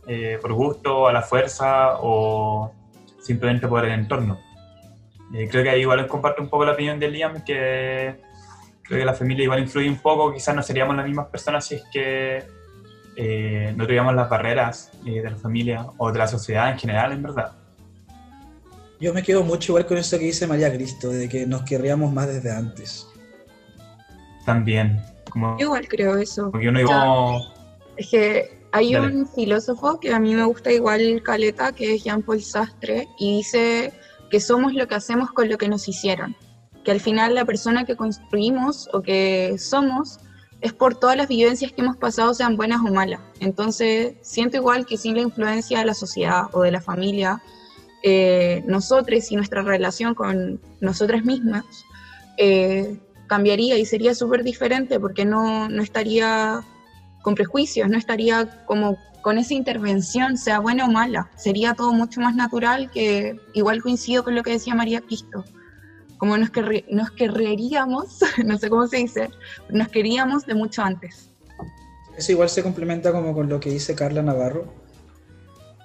eh, 0.07 0.39
por 0.41 0.53
gusto, 0.53 1.07
a 1.07 1.13
la 1.13 1.21
fuerza 1.21 1.97
o 1.99 2.73
simplemente 3.19 3.67
por 3.67 3.83
el 3.85 3.91
entorno. 3.91 4.39
Eh, 5.33 5.47
creo 5.51 5.63
que 5.63 5.69
ahí 5.69 5.81
igual 5.81 6.07
comparto 6.07 6.41
un 6.41 6.49
poco 6.49 6.65
la 6.65 6.71
opinión 6.71 6.99
de 6.99 7.09
Liam, 7.09 7.43
que 7.43 8.21
creo 8.87 8.99
que 8.99 9.05
la 9.05 9.13
familia 9.13 9.43
igual 9.43 9.59
influye 9.59 9.89
un 9.89 9.97
poco, 9.97 10.33
quizás 10.33 10.55
no 10.55 10.63
seríamos 10.63 10.95
las 10.95 11.05
mismas 11.05 11.27
personas 11.27 11.65
si 11.65 11.75
es 11.75 11.83
que 11.91 12.43
no 13.75 13.85
tuviéramos 13.85 14.13
las 14.15 14.29
barreras 14.29 14.91
de 15.03 15.23
la 15.23 15.35
familia 15.35 15.85
o 15.97 16.11
de 16.11 16.19
la 16.19 16.27
sociedad 16.27 16.71
en 16.71 16.77
general, 16.79 17.11
en 17.11 17.23
verdad. 17.23 17.51
Yo 18.99 19.13
me 19.13 19.21
quedo 19.21 19.43
mucho 19.43 19.73
igual 19.73 19.85
con 19.85 19.97
eso 19.97 20.17
que 20.17 20.25
dice 20.25 20.47
María 20.47 20.73
Cristo, 20.73 21.09
de 21.09 21.29
que 21.29 21.45
nos 21.45 21.63
querríamos 21.63 22.11
más 22.11 22.27
desde 22.27 22.51
antes 22.51 23.07
también. 24.45 25.01
Como, 25.29 25.57
igual 25.59 25.87
creo 25.87 26.17
eso. 26.17 26.51
Es 27.97 28.09
que 28.09 28.57
hay 28.71 28.95
un 28.95 29.27
filósofo 29.27 29.99
que 29.99 30.13
a 30.13 30.19
mí 30.19 30.33
me 30.33 30.45
gusta 30.45 30.71
igual 30.71 31.21
Caleta, 31.23 31.73
que 31.73 31.95
es 31.95 32.03
Jean-Paul 32.03 32.41
Sastre, 32.41 33.07
y 33.19 33.37
dice 33.37 33.93
que 34.31 34.39
somos 34.39 34.73
lo 34.73 34.87
que 34.87 34.95
hacemos 34.95 35.31
con 35.31 35.49
lo 35.49 35.57
que 35.57 35.67
nos 35.67 35.87
hicieron. 35.87 36.35
Que 36.87 36.91
al 36.91 37.01
final 37.01 37.35
la 37.35 37.43
persona 37.43 37.83
que 37.83 37.97
construimos 37.97 38.87
o 38.93 39.01
que 39.01 39.57
somos 39.59 40.21
es 40.61 40.71
por 40.71 40.97
todas 40.97 41.17
las 41.17 41.27
vivencias 41.27 41.73
que 41.73 41.81
hemos 41.81 41.97
pasado, 41.97 42.33
sean 42.33 42.55
buenas 42.55 42.79
o 42.79 42.93
malas. 42.93 43.19
Entonces, 43.41 44.15
siento 44.21 44.55
igual 44.55 44.85
que 44.85 44.95
sin 44.95 45.15
la 45.15 45.21
influencia 45.23 45.79
de 45.79 45.85
la 45.85 45.93
sociedad 45.93 46.43
o 46.53 46.61
de 46.61 46.71
la 46.71 46.79
familia, 46.79 47.43
eh, 48.03 48.63
nosotros 48.65 49.29
y 49.29 49.35
nuestra 49.35 49.63
relación 49.63 50.15
con 50.15 50.61
nosotras 50.79 51.25
mismas, 51.25 51.65
eh, 52.37 52.97
cambiaría 53.27 53.77
y 53.77 53.85
sería 53.85 54.15
súper 54.15 54.45
diferente 54.45 54.97
porque 54.97 55.25
no, 55.25 55.67
no 55.67 55.83
estaría 55.83 56.61
con 57.21 57.35
prejuicios, 57.35 57.89
no 57.89 57.97
estaría 57.97 58.63
como 58.65 58.97
con 59.21 59.37
esa 59.37 59.55
intervención, 59.55 60.37
sea 60.37 60.59
buena 60.59 60.85
o 60.85 60.87
mala. 60.89 61.29
Sería 61.35 61.73
todo 61.73 61.91
mucho 61.91 62.21
más 62.21 62.33
natural 62.33 62.89
que 62.89 63.35
igual 63.53 63.81
coincido 63.81 64.23
con 64.23 64.35
lo 64.35 64.41
que 64.41 64.51
decía 64.51 64.73
María 64.73 65.01
Cristo. 65.01 65.43
Como 66.17 66.37
nos, 66.37 66.49
nos 66.89 67.11
querríamos, 67.11 68.19
no 68.45 68.57
sé 68.57 68.69
cómo 68.69 68.87
se 68.87 68.97
dice, 68.97 69.29
nos 69.69 69.87
queríamos 69.89 70.45
de 70.45 70.55
mucho 70.55 70.81
antes. 70.81 71.29
Eso 72.17 72.31
igual 72.31 72.49
se 72.49 72.63
complementa 72.63 73.11
como 73.11 73.33
con 73.33 73.47
lo 73.47 73.59
que 73.59 73.69
dice 73.69 73.93
Carla 73.93 74.23
Navarro, 74.23 74.73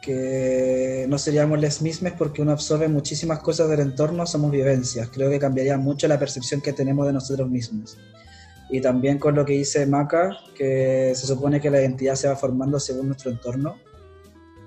que 0.03 1.07
no 1.09 1.19
seríamos 1.19 1.61
les 1.61 1.81
mismas 1.83 2.15
porque 2.19 2.43
uno 2.43 2.53
absorbe 2.53 2.89
muchísimas 2.89 3.39
cosas 3.39 3.69
del 3.69 3.81
entorno, 3.81 4.27
somos 4.27 4.51
vivencias. 4.51 5.09
Creo 5.09 5.31
que 5.31 5.39
cambiaría 5.39 5.77
mucho 5.77 6.09
la 6.09 6.19
percepción 6.19 6.61
que 6.61 6.73
tenemos 6.73 7.07
de 7.07 7.13
nosotros 7.13 7.49
mismos. 7.49 7.99
Y 8.71 8.81
también 8.81 9.19
con 9.19 9.35
lo 9.35 9.45
que 9.45 9.53
dice 9.53 9.87
Maca, 9.87 10.31
que 10.57 11.13
se 11.15 11.27
supone 11.27 11.61
que 11.61 11.71
la 11.71 11.81
identidad 11.81 12.15
se 12.15 12.29
va 12.29 12.35
formando 12.35 12.81
según 12.81 13.09
nuestro 13.09 13.31
entorno 13.31 13.77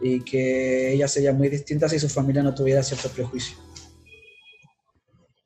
y 0.01 0.21
que 0.21 0.93
ella 0.93 1.08
sería 1.08 1.34
muy 1.34 1.49
distinta 1.49 1.89
si 1.89 1.99
su 1.99 2.08
familia 2.08 2.43
no 2.43 2.54
tuviera 2.54 2.84
ciertos 2.84 3.12
prejuicios. 3.12 3.60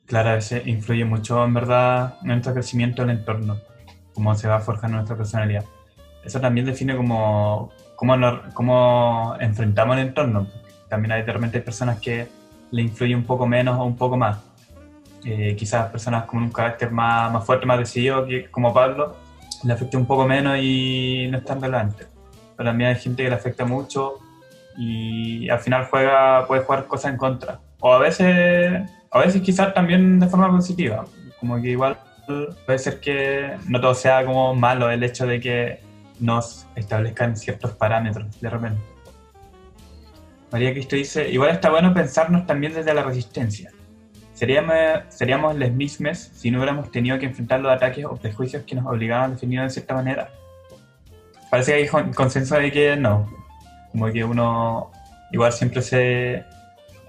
Claro, 0.10 0.34
ese 0.34 0.64
influye 0.66 1.06
mucho 1.06 1.46
en 1.46 1.54
verdad 1.54 2.16
en 2.24 2.30
nuestro 2.30 2.52
crecimiento 2.56 3.04
del 3.04 3.12
entorno, 3.12 3.60
cómo 4.12 4.34
se 4.34 4.48
va 4.48 4.60
forjando 4.60 4.98
nuestra 4.98 5.16
personalidad. 5.16 5.64
Eso 6.26 6.42
también 6.42 6.66
define 6.66 6.96
como 6.96 7.72
cómo, 7.96 8.16
cómo 8.56 9.36
enfrentamos 9.40 9.98
el 9.98 10.08
entorno. 10.08 10.48
También 10.90 11.12
hay 11.12 11.22
de 11.22 11.32
repente 11.32 11.62
personas 11.62 12.00
que 12.00 12.28
le 12.72 12.82
influye 12.82 13.16
un 13.16 13.24
poco 13.24 13.46
menos 13.46 13.80
o 13.80 13.84
un 13.84 13.96
poco 13.96 14.18
más. 14.18 14.40
Eh, 15.24 15.56
quizás 15.56 15.92
personas 15.92 16.24
con 16.24 16.42
un 16.42 16.52
carácter 16.52 16.90
más, 16.90 17.32
más 17.32 17.46
fuerte, 17.46 17.68
más 17.68 17.78
decidido, 17.78 18.26
que, 18.26 18.50
como 18.50 18.74
Pablo, 18.74 19.16
le 19.64 19.74
afecta 19.74 19.96
un 19.96 20.08
poco 20.08 20.26
menos 20.26 20.58
y 20.60 21.28
no 21.30 21.38
es 21.38 21.46
tan 21.46 21.62
relevante. 21.62 22.08
Pero 22.58 22.68
también 22.68 22.90
hay 22.90 22.96
gente 22.96 23.22
que 23.22 23.30
le 23.30 23.36
afecta 23.36 23.64
mucho 23.64 24.16
y 24.76 25.48
al 25.50 25.60
final 25.60 25.86
juega, 25.86 26.48
puede 26.48 26.64
jugar 26.64 26.88
cosas 26.88 27.12
en 27.12 27.18
contra. 27.18 27.60
O 27.80 27.94
a 27.94 28.00
veces, 28.00 28.90
a 29.12 29.20
veces 29.20 29.42
quizás 29.42 29.74
también 29.74 30.20
de 30.20 30.28
forma 30.28 30.50
positiva. 30.50 31.06
Como 31.40 31.62
que 31.62 31.70
igual 31.70 31.98
puede 32.66 32.80
ser 32.80 33.00
que 33.00 33.58
no 33.68 33.82
todo 33.82 33.96
sea 33.96 34.24
como 34.26 34.54
malo 34.54 34.90
el 34.92 35.04
hecho 35.04 35.26
de 35.26 35.40
que 35.40 35.80
nos 36.20 36.68
establezcan 36.76 37.36
ciertos 37.36 37.72
parámetros 37.72 38.40
de 38.40 38.50
repente. 38.50 38.82
María 40.52 40.74
Cristo 40.74 40.96
dice, 40.96 41.30
igual 41.30 41.52
está 41.52 41.70
bueno 41.70 41.94
pensarnos 41.94 42.46
también 42.46 42.74
desde 42.74 42.94
la 42.94 43.04
resistencia. 43.04 43.72
Seríamos, 44.34 44.74
seríamos 45.10 45.56
les 45.56 45.74
mismes 45.74 46.32
si 46.34 46.50
no 46.50 46.60
hubiéramos 46.60 46.92
tenido 46.92 47.20
que 47.20 47.26
enfrentar 47.26 47.60
los 47.60 47.72
ataques 47.72 48.06
o 48.06 48.16
prejuicios 48.16 48.64
que 48.64 48.76
nos 48.76 48.86
obligaban 48.86 49.32
a 49.32 49.34
definirnos 49.34 49.72
de 49.72 49.74
cierta 49.82 49.96
manera. 49.96 50.30
Parece 51.52 51.72
que 51.72 51.78
hay 51.78 52.12
consenso 52.12 52.56
de 52.56 52.72
que 52.72 52.96
no. 52.96 53.30
Como 53.92 54.12
que 54.12 54.24
uno 54.24 54.92
igual 55.32 55.52
siempre 55.52 55.82
se, 55.82 56.46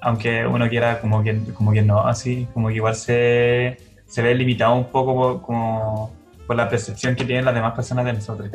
aunque 0.01 0.47
uno 0.47 0.69
quiera 0.69 1.01
como 1.01 1.23
que, 1.23 1.39
como 1.55 1.73
que 1.73 1.83
no, 1.83 2.07
así, 2.07 2.47
como 2.55 2.69
que 2.69 2.75
igual 2.75 2.95
se, 2.95 3.79
se 4.07 4.23
ve 4.23 4.35
limitado 4.35 4.75
un 4.75 4.87
poco 4.87 5.15
por, 5.15 5.43
como 5.43 6.13
por 6.47 6.57
la 6.57 6.69
percepción 6.69 7.15
que 7.15 7.25
tienen 7.25 7.45
las 7.45 7.55
demás 7.55 7.75
personas 7.75 8.05
de 8.05 8.13
nosotros. 8.13 8.51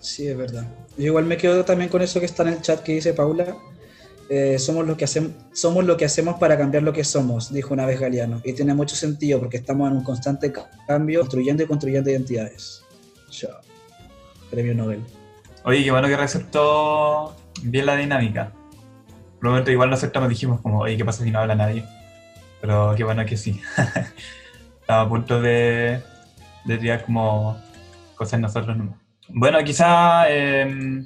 Sí, 0.00 0.28
es 0.28 0.36
verdad. 0.36 0.66
Yo 0.96 1.06
igual 1.06 1.24
me 1.24 1.36
quedo 1.36 1.64
también 1.64 1.90
con 1.90 2.02
eso 2.02 2.20
que 2.20 2.26
está 2.26 2.42
en 2.44 2.50
el 2.50 2.62
chat 2.62 2.82
que 2.82 2.94
dice 2.94 3.14
Paula. 3.14 3.56
Eh, 4.30 4.58
somos, 4.58 4.86
lo 4.86 4.96
que 4.96 5.04
hacemos, 5.04 5.32
somos 5.52 5.84
lo 5.84 5.96
que 5.96 6.04
hacemos 6.04 6.38
para 6.38 6.58
cambiar 6.58 6.82
lo 6.82 6.92
que 6.92 7.02
somos, 7.02 7.52
dijo 7.52 7.72
una 7.72 7.86
vez 7.86 7.98
Galeano. 7.98 8.40
Y 8.44 8.52
tiene 8.52 8.74
mucho 8.74 8.94
sentido 8.94 9.38
porque 9.38 9.56
estamos 9.56 9.90
en 9.90 9.96
un 9.96 10.04
constante 10.04 10.52
cambio, 10.86 11.20
construyendo 11.20 11.62
y 11.62 11.66
construyendo 11.66 12.10
identidades. 12.10 12.84
Chao. 13.30 13.58
Premio 14.50 14.74
Nobel. 14.74 15.02
Oye, 15.64 15.82
qué 15.82 15.90
bueno 15.90 16.08
que 16.08 16.16
receptó 16.16 17.34
bien 17.62 17.86
la 17.86 17.96
dinámica. 17.96 18.52
Por 19.40 19.50
momento 19.50 19.70
igual 19.70 19.90
no 19.90 19.96
aceptamos, 19.96 20.28
dijimos 20.28 20.60
como, 20.60 20.80
oye, 20.80 20.96
¿qué 20.96 21.04
pasa 21.04 21.22
si 21.22 21.30
no 21.30 21.38
habla 21.38 21.54
nadie? 21.54 21.84
Pero 22.60 22.94
qué 22.96 23.04
bueno 23.04 23.24
que 23.24 23.36
sí. 23.36 23.60
Estaba 24.80 25.02
a 25.02 25.08
punto 25.08 25.40
de, 25.40 26.02
de 26.64 26.78
tirar 26.78 27.04
como 27.04 27.60
cosas 28.16 28.40
nosotros 28.40 28.76
no. 28.76 28.98
Bueno, 29.28 29.62
quizá 29.62 30.24
eh, 30.28 31.04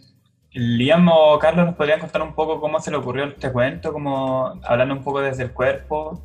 Liam 0.52 1.08
o 1.08 1.38
Carlos 1.38 1.66
nos 1.66 1.74
podrían 1.74 2.00
contar 2.00 2.22
un 2.22 2.34
poco 2.34 2.60
cómo 2.60 2.78
se 2.80 2.90
le 2.90 2.98
ocurrió 2.98 3.24
este 3.24 3.50
cuento, 3.50 3.92
como 3.92 4.60
hablando 4.64 4.94
un 4.94 5.02
poco 5.02 5.20
desde 5.20 5.44
el 5.44 5.52
cuerpo, 5.52 6.22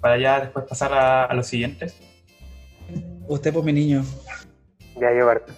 para 0.00 0.18
ya 0.18 0.40
después 0.40 0.66
pasar 0.66 0.92
a, 0.92 1.32
los 1.34 1.46
siguientes. 1.46 1.98
Usted, 3.28 3.52
pues 3.52 3.64
mi 3.64 3.72
niño. 3.72 4.04
Ya, 4.96 5.12
yo 5.12 5.26
parto. 5.26 5.52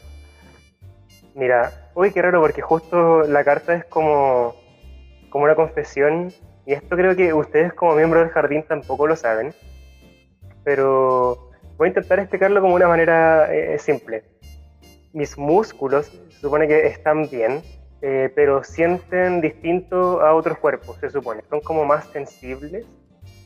Mira, 1.35 1.91
uy, 1.95 2.12
qué 2.12 2.23
raro, 2.23 2.41
porque 2.41 2.62
justo 2.62 3.23
la 3.23 3.45
carta 3.45 3.75
es 3.75 3.85
como, 3.85 4.55
como 5.31 5.45
una 5.45 5.55
confesión, 5.55 6.33
y 6.67 6.73
esto 6.73 6.97
creo 6.97 7.17
que 7.17 7.33
ustedes 7.33 7.73
como 7.73 7.95
miembros 7.95 8.25
del 8.25 8.33
jardín 8.33 8.64
tampoco 8.67 9.07
lo 9.07 9.17
saben, 9.17 9.55
pero 10.64 11.51
voy 11.77 11.87
a 11.87 11.88
intentar 11.88 12.19
explicarlo 12.19 12.61
como 12.61 12.75
una 12.75 12.88
manera 12.88 13.53
eh, 13.53 13.79
simple 13.79 14.25
mis 15.12 15.37
músculos 15.38 16.07
se 16.29 16.41
supone 16.41 16.69
que 16.69 16.87
están 16.87 17.29
bien, 17.29 17.62
eh, 18.03 18.31
pero 18.35 18.62
sienten 18.62 19.41
distinto 19.41 20.21
a 20.21 20.35
otros 20.35 20.59
cuerpos, 20.59 20.97
se 20.99 21.11
supone. 21.11 21.43
Son 21.51 21.61
como 21.61 21.85
más 21.85 22.07
sensibles 22.07 22.87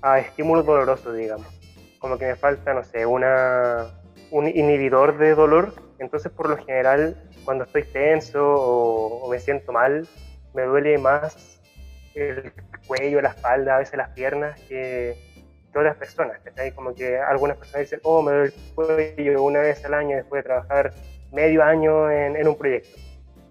a 0.02 0.18
estímulos 0.18 0.66
dolorosos, 0.66 1.16
digamos. 1.16 1.46
Como 1.98 2.18
que 2.18 2.26
me 2.26 2.36
falta, 2.36 2.74
no 2.74 2.84
sé, 2.84 3.06
una, 3.06 3.86
un 4.30 4.48
inhibidor 4.48 5.16
de 5.18 5.34
dolor. 5.34 5.72
Entonces, 5.98 6.32
por 6.32 6.48
lo 6.48 6.56
general, 6.58 7.16
cuando 7.44 7.64
estoy 7.64 7.84
tenso 7.84 8.42
o, 8.44 9.30
me 9.30 9.38
siento 9.38 9.72
mal, 9.72 10.06
me 10.52 10.62
duele 10.64 10.98
más 10.98 11.61
el 12.14 12.52
cuello, 12.86 13.20
la 13.20 13.30
espalda, 13.30 13.76
a 13.76 13.78
veces 13.78 13.96
las 13.96 14.10
piernas 14.10 14.60
que, 14.68 15.16
otras 15.74 15.96
personas. 15.96 16.38
Como 16.74 16.94
que 16.94 17.18
algunas 17.18 17.56
personas 17.56 17.86
dicen, 17.86 18.00
oh, 18.04 18.22
me 18.22 18.32
duele 18.32 18.52
el 18.54 18.74
cuello 18.74 19.42
una 19.42 19.60
vez 19.60 19.84
al 19.84 19.94
año 19.94 20.16
después 20.16 20.40
de 20.40 20.48
trabajar 20.48 20.92
medio 21.32 21.62
año 21.62 22.10
en, 22.10 22.46
un 22.46 22.56
proyecto. 22.56 22.98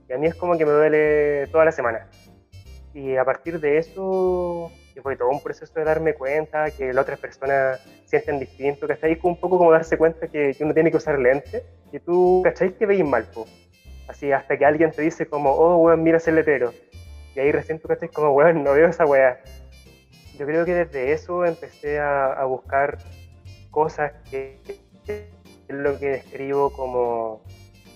Y 0.07 0.13
a 0.13 0.17
mí 0.17 0.27
es 0.27 0.35
como 0.35 0.57
que 0.57 0.65
me 0.65 0.71
duele 0.71 1.47
toda 1.47 1.65
la 1.65 1.71
semana. 1.71 2.07
Y 2.93 3.15
a 3.15 3.23
partir 3.23 3.59
de 3.59 3.77
eso, 3.77 4.71
y 4.95 4.99
fue 4.99 5.15
todo 5.15 5.29
un 5.29 5.41
proceso 5.41 5.73
de 5.73 5.85
darme 5.85 6.13
cuenta 6.13 6.69
que 6.71 6.93
las 6.93 7.03
otras 7.03 7.19
personas 7.19 7.79
sienten 8.05 8.39
distinto, 8.39 8.87
¿cachai? 8.87 9.13
Es 9.13 9.23
un 9.23 9.39
poco 9.39 9.57
como 9.57 9.71
darse 9.71 9.97
cuenta 9.97 10.27
que, 10.27 10.55
uno 10.59 10.73
tiene 10.73 10.91
que 10.91 10.97
usar 10.97 11.17
lentes 11.17 11.63
y 11.91 11.99
tú, 11.99 12.41
¿cachai? 12.43 12.73
Que 12.73 12.85
veis 12.85 13.03
mal, 13.03 13.25
po. 13.33 13.45
Así 14.07 14.31
hasta 14.31 14.57
que 14.57 14.65
alguien 14.65 14.91
te 14.91 15.01
dice 15.01 15.25
como, 15.25 15.51
oh, 15.51 15.77
weón, 15.77 16.03
mira 16.03 16.17
ese 16.17 16.33
letrero. 16.33 16.73
Y 17.35 17.39
ahí 17.39 17.51
recién 17.51 17.79
tú, 17.79 17.87
¿cachai? 17.87 18.09
Como, 18.09 18.31
weón, 18.31 18.63
no 18.63 18.73
veo 18.73 18.87
esa 18.87 19.05
weá. 19.05 19.39
Yo 20.37 20.45
creo 20.45 20.65
que 20.65 20.73
desde 20.73 21.11
eso 21.11 21.45
empecé 21.45 21.99
a, 21.99 22.43
buscar 22.45 22.97
cosas 23.69 24.11
que, 24.29 24.57
es 25.07 25.25
lo 25.67 25.97
que 25.99 26.09
describo 26.09 26.71
como 26.73 27.41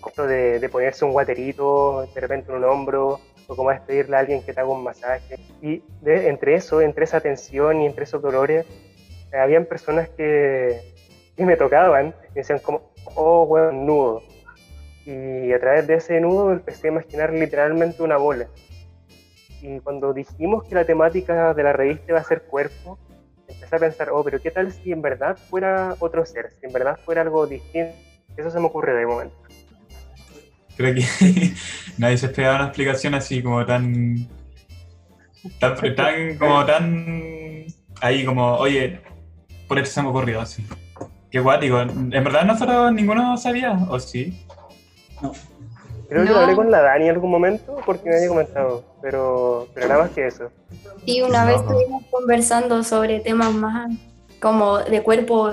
esto 0.06 0.28
de, 0.28 0.60
de 0.60 0.70
ponerse 0.70 1.04
un 1.04 1.12
guaterito 1.12 2.08
de 2.14 2.22
repente 2.22 2.52
en 2.52 2.58
un 2.58 2.64
hombro, 2.66 3.20
o 3.48 3.56
como 3.56 3.72
es 3.72 3.82
pedirle 3.82 4.16
a 4.16 4.20
alguien 4.20 4.42
que 4.44 4.54
te 4.54 4.60
haga 4.60 4.70
un 4.70 4.84
masaje. 4.84 5.38
Y 5.62 5.84
de, 6.02 6.30
entre 6.30 6.56
eso, 6.56 6.82
entre 6.82 7.06
esa 7.06 7.20
tensión 7.20 7.82
y 7.82 7.86
entre 7.86 8.04
esos 8.04 8.22
dolores, 8.22 8.66
eh, 9.32 9.38
habían 9.38 9.66
personas 9.66 10.10
que, 10.10 10.82
que, 11.36 11.46
me 11.46 11.58
tocaban 11.58 12.14
y 12.32 12.36
decían 12.36 12.60
como, 12.60 12.92
oh, 13.16 13.44
weón, 13.44 13.86
nudo. 13.86 14.24
Y 15.06 15.52
a 15.54 15.60
través 15.60 15.86
de 15.88 15.96
ese 15.96 16.20
nudo 16.20 16.52
empecé 16.52 16.88
a 16.88 16.92
imaginar 16.92 17.32
literalmente 17.32 18.02
una 18.02 18.18
bola. 18.18 18.48
Y 19.66 19.80
cuando 19.80 20.14
dijimos 20.14 20.64
que 20.64 20.76
la 20.76 20.86
temática 20.86 21.56
de 21.56 21.64
la 21.64 21.74
revista 21.74 22.06
iba 22.10 22.20
a 22.20 22.24
ser 22.24 22.44
cuerpo, 22.44 23.00
empecé 23.48 23.76
a 23.76 23.80
pensar, 23.80 24.10
oh, 24.12 24.24
pero 24.24 24.40
¿qué 24.40 24.52
tal 24.52 24.72
si 24.72 24.92
en 24.92 25.02
verdad 25.02 25.38
fuera 25.50 25.96
otro 26.00 26.24
ser? 26.24 26.52
Si 26.60 26.68
en 26.68 26.72
verdad 26.72 27.00
fuera 27.04 27.22
algo 27.22 27.48
distinto. 27.48 27.96
Eso 28.38 28.52
se 28.52 28.60
me 28.60 28.68
ocurrió 28.68 28.96
de 28.96 29.08
momento. 29.08 29.36
Creo 30.78 30.94
que 30.94 31.02
nadie 31.98 32.18
se 32.18 32.28
esperaba 32.28 32.58
una 32.58 32.66
explicación 32.66 33.16
así 33.16 33.42
como 33.42 33.66
tan, 33.66 34.28
tan, 35.60 35.96
tan, 35.96 36.38
como 36.38 36.64
tan, 36.66 37.66
ahí 38.02 38.24
como, 38.24 38.58
oye, 38.58 39.02
por 39.68 39.80
eso 39.80 39.94
se 39.94 40.02
me 40.04 40.10
ocurrió 40.10 40.42
así. 40.42 40.64
Qué 41.32 41.40
guático. 41.40 41.82
¿En 41.82 42.12
verdad 42.12 42.46
nosotros 42.46 42.94
ninguno 42.94 43.36
sabía? 43.38 43.74
¿O 43.90 44.00
sí? 44.00 44.46
No. 45.24 45.34
Creo 46.08 46.24
que 46.24 46.30
lo 46.30 46.40
hablé 46.40 46.56
con 46.56 46.70
la 46.70 46.82
Dani 46.82 47.06
en 47.06 47.12
algún 47.12 47.32
momento 47.32 47.78
porque 47.86 48.10
me 48.10 48.16
había 48.16 48.28
comentado, 48.28 48.84
pero, 49.02 49.68
pero 49.74 49.88
nada 49.88 50.04
más 50.04 50.12
que 50.12 50.28
eso. 50.28 50.50
Sí, 51.06 51.22
una 51.22 51.46
vez 51.46 51.62
estuvimos 51.62 52.04
conversando 52.12 52.84
sobre 52.84 53.20
temas 53.20 53.54
más 53.54 53.92
como 54.40 54.80
de 54.80 55.02
cuerpo 55.02 55.52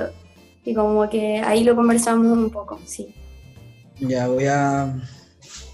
y 0.65 0.75
como 0.75 1.09
que 1.09 1.41
ahí 1.41 1.65
lo 1.65 1.75
conversamos 1.75 2.27
un 2.37 2.51
poco, 2.51 2.79
sí. 2.85 3.15
Ya 3.99 4.29
voy 4.29 4.47
a, 4.47 4.95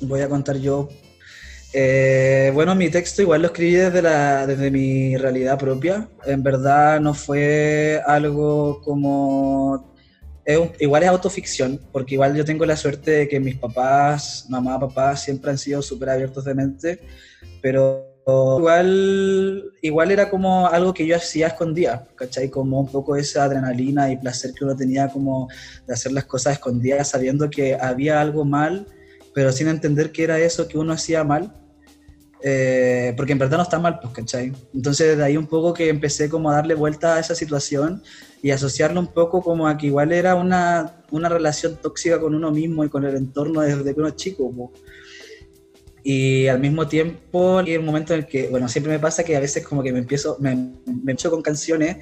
voy 0.00 0.20
a 0.20 0.28
contar 0.28 0.56
yo. 0.56 0.88
Eh, 1.72 2.50
bueno, 2.54 2.74
mi 2.74 2.88
texto 2.88 3.22
igual 3.22 3.42
lo 3.42 3.48
escribí 3.48 3.74
desde, 3.74 4.00
la, 4.00 4.46
desde 4.46 4.70
mi 4.70 5.16
realidad 5.16 5.58
propia. 5.58 6.08
En 6.24 6.42
verdad 6.42 7.00
no 7.00 7.14
fue 7.14 8.02
algo 8.06 8.80
como... 8.82 9.87
igual 10.78 11.02
es 11.02 11.08
autoficción, 11.08 11.80
porque 11.92 12.14
igual 12.14 12.34
yo 12.34 12.44
tengo 12.44 12.64
la 12.64 12.76
suerte 12.76 13.10
de 13.10 13.28
que 13.28 13.38
mis 13.38 13.56
papás, 13.56 14.46
mamá, 14.48 14.80
papá, 14.80 15.16
siempre 15.16 15.50
han 15.50 15.58
sido 15.58 15.82
súper 15.82 16.10
abiertos 16.10 16.44
de 16.44 16.54
mente, 16.54 17.00
pero 17.60 18.08
igual, 18.56 19.72
igual 19.82 20.10
era 20.10 20.30
como 20.30 20.66
algo 20.66 20.94
que 20.94 21.06
yo 21.06 21.16
hacía 21.16 21.48
escondida, 21.48 22.08
¿cachai? 22.14 22.48
Como 22.48 22.80
un 22.80 22.88
poco 22.88 23.16
esa 23.16 23.44
adrenalina 23.44 24.10
y 24.10 24.16
placer 24.16 24.52
que 24.54 24.64
uno 24.64 24.76
tenía 24.76 25.08
como 25.08 25.48
de 25.86 25.92
hacer 25.92 26.12
las 26.12 26.24
cosas 26.24 26.54
escondidas, 26.54 27.08
sabiendo 27.08 27.50
que 27.50 27.74
había 27.74 28.20
algo 28.20 28.44
mal, 28.44 28.86
pero 29.34 29.52
sin 29.52 29.68
entender 29.68 30.12
que 30.12 30.24
era 30.24 30.38
eso 30.38 30.66
que 30.66 30.78
uno 30.78 30.92
hacía 30.94 31.24
mal, 31.24 31.52
eh, 32.42 33.12
porque 33.16 33.32
en 33.32 33.38
verdad 33.38 33.58
no 33.58 33.64
está 33.64 33.78
mal, 33.78 33.98
pues, 34.00 34.14
¿cachai? 34.14 34.52
Entonces 34.72 35.16
de 35.16 35.24
ahí 35.24 35.36
un 35.36 35.46
poco 35.46 35.74
que 35.74 35.88
empecé 35.88 36.28
como 36.28 36.50
a 36.50 36.54
darle 36.54 36.74
vuelta 36.74 37.16
a 37.16 37.20
esa 37.20 37.34
situación 37.34 38.02
y 38.42 38.50
asociarlo 38.50 39.00
un 39.00 39.08
poco 39.08 39.42
como 39.42 39.66
a 39.66 39.76
que 39.76 39.86
igual 39.86 40.12
era 40.12 40.34
una, 40.34 41.02
una 41.10 41.28
relación 41.28 41.76
tóxica 41.76 42.20
con 42.20 42.34
uno 42.34 42.50
mismo 42.50 42.84
y 42.84 42.88
con 42.88 43.04
el 43.04 43.16
entorno 43.16 43.60
desde 43.60 43.94
que 43.94 44.00
uno 44.00 44.08
es 44.08 44.16
chico. 44.16 44.72
Y 46.04 46.46
al 46.46 46.60
mismo 46.60 46.86
tiempo, 46.86 47.58
hay 47.58 47.76
un 47.76 47.84
momento 47.84 48.14
en 48.14 48.20
el 48.20 48.26
que, 48.26 48.48
bueno, 48.48 48.68
siempre 48.68 48.92
me 48.92 48.98
pasa 48.98 49.24
que 49.24 49.36
a 49.36 49.40
veces 49.40 49.66
como 49.66 49.82
que 49.82 49.92
me 49.92 49.98
empiezo, 49.98 50.36
me, 50.40 50.72
me 50.86 51.12
echo 51.12 51.30
con 51.30 51.42
canciones 51.42 51.98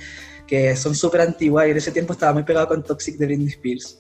que 0.47 0.77
son 0.77 0.95
súper 0.95 1.23
antiguas 1.23 1.67
y 1.67 1.71
en 1.71 1.77
ese 1.77 1.91
tiempo 1.91 2.13
estaba 2.13 2.33
muy 2.33 2.45
pegado 2.45 2.69
con 2.69 2.83
Toxic 2.83 3.17
de 3.17 3.27
Britney 3.27 3.49
Spears. 3.49 3.99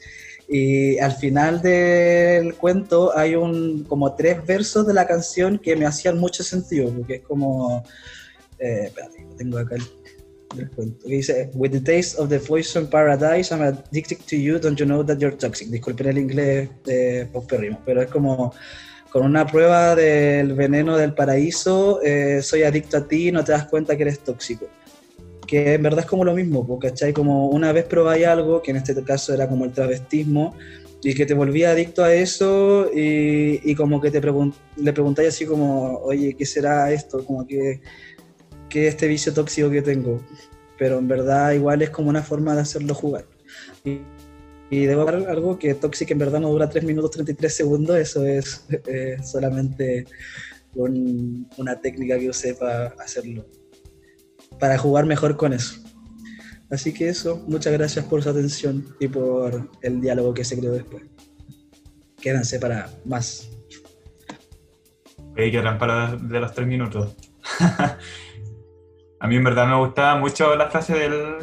Y 0.48 0.98
al 0.98 1.12
final 1.12 1.60
del 1.60 2.54
cuento 2.54 3.16
hay 3.16 3.34
un, 3.34 3.84
como 3.84 4.14
tres 4.14 4.46
versos 4.46 4.86
de 4.86 4.94
la 4.94 5.06
canción 5.06 5.58
que 5.58 5.74
me 5.74 5.86
hacían 5.86 6.18
mucho 6.18 6.44
sentido, 6.44 6.88
porque 6.92 7.16
es 7.16 7.22
como, 7.22 7.82
eh, 8.58 8.84
espérate, 8.84 9.26
tengo 9.36 9.58
acá 9.58 9.74
el, 9.74 9.82
dice, 11.04 11.50
With 11.54 11.72
the 11.72 11.80
taste 11.80 12.18
of 12.18 12.28
the 12.28 12.38
poison 12.40 12.88
paradise, 12.88 13.52
I'm 13.52 13.62
addicted 13.62 14.18
to 14.26 14.36
you, 14.36 14.58
don't 14.58 14.78
you 14.78 14.86
know 14.86 15.02
that 15.04 15.18
you're 15.18 15.36
toxic. 15.36 15.68
Disculpen 15.68 16.08
el 16.08 16.18
inglés 16.18 16.70
de 16.84 17.28
Perrimo, 17.48 17.80
pero 17.84 18.02
es 18.02 18.08
como 18.08 18.52
con 19.10 19.24
una 19.24 19.46
prueba 19.46 19.94
del 19.94 20.54
veneno 20.54 20.96
del 20.96 21.14
paraíso, 21.14 22.02
eh, 22.02 22.42
soy 22.42 22.64
adicto 22.64 22.98
a 22.98 23.08
ti 23.08 23.28
y 23.28 23.32
no 23.32 23.44
te 23.44 23.52
das 23.52 23.66
cuenta 23.66 23.96
que 23.96 24.02
eres 24.02 24.20
tóxico. 24.20 24.66
Que 25.46 25.74
en 25.74 25.82
verdad 25.82 26.00
es 26.00 26.06
como 26.06 26.24
lo 26.24 26.34
mismo, 26.34 26.78
¿cachai? 26.78 27.12
Como 27.12 27.48
una 27.48 27.72
vez 27.72 27.84
probáis 27.84 28.26
algo, 28.26 28.60
que 28.62 28.72
en 28.72 28.78
este 28.78 29.00
caso 29.04 29.32
era 29.32 29.48
como 29.48 29.64
el 29.64 29.72
travestismo, 29.72 30.54
y 31.02 31.14
que 31.14 31.24
te 31.24 31.34
volvía 31.34 31.70
adicto 31.70 32.02
a 32.02 32.12
eso 32.12 32.90
y, 32.92 33.74
como 33.76 34.00
que 34.00 34.10
te 34.10 34.20
le 34.20 34.92
preguntáis 34.92 35.28
así 35.28 35.46
como, 35.46 35.98
oye, 35.98 36.34
¿qué 36.34 36.44
será 36.44 36.90
esto? 36.92 37.24
Como 37.24 37.46
que, 37.46 37.80
¿qué 38.68 38.88
es 38.88 38.94
este 38.94 39.08
vicio 39.08 39.32
tóxico 39.32 39.70
que 39.70 39.82
tengo? 39.82 40.22
Pero 40.78 40.98
en 40.98 41.08
verdad 41.08 41.52
igual 41.52 41.82
es 41.82 41.90
como 41.90 42.10
una 42.10 42.22
forma 42.22 42.54
de 42.54 42.60
hacerlo 42.60 42.94
jugar. 42.94 43.26
Y, 43.84 44.00
y 44.70 44.86
debo 44.86 45.04
dar 45.04 45.28
algo 45.28 45.58
que 45.58 45.74
Toxic 45.74 46.10
en 46.10 46.18
verdad 46.18 46.40
no 46.40 46.50
dura 46.50 46.68
3 46.68 46.84
minutos 46.84 47.12
33 47.12 47.54
segundos, 47.54 47.96
eso 47.96 48.24
es 48.24 48.66
eh, 48.86 49.16
solamente 49.22 50.06
una 50.74 51.80
técnica 51.80 52.18
que 52.18 52.28
usé 52.28 52.54
para 52.54 52.88
hacerlo, 53.02 53.46
para 54.58 54.76
jugar 54.76 55.06
mejor 55.06 55.36
con 55.36 55.52
eso. 55.52 55.82
Así 56.70 56.92
que 56.92 57.08
eso, 57.08 57.42
muchas 57.46 57.72
gracias 57.72 58.04
por 58.04 58.22
su 58.22 58.28
atención 58.28 58.94
y 58.98 59.08
por 59.08 59.70
el 59.82 60.00
diálogo 60.00 60.34
que 60.34 60.44
se 60.44 60.58
creó 60.58 60.72
después. 60.72 61.04
Quédense 62.20 62.58
para 62.58 62.90
más. 63.04 63.48
Hay 65.36 65.52
que 65.52 65.60
para 65.60 66.16
de 66.16 66.40
los 66.40 66.52
3 66.52 66.66
minutos. 66.66 67.14
A 69.18 69.26
mí 69.26 69.36
en 69.36 69.44
verdad 69.44 69.66
me 69.66 69.76
gustaba 69.76 70.18
mucho 70.18 70.54
la 70.56 70.68
frase 70.68 70.94
del, 70.94 71.38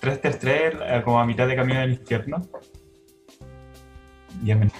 333 0.00 0.74
eh, 0.80 1.02
como 1.04 1.20
a 1.20 1.26
mitad 1.26 1.46
de 1.46 1.56
camino 1.56 1.80
del 1.80 1.92
infierno. 1.92 2.46
Ya 4.42 4.56
me... 4.56 4.70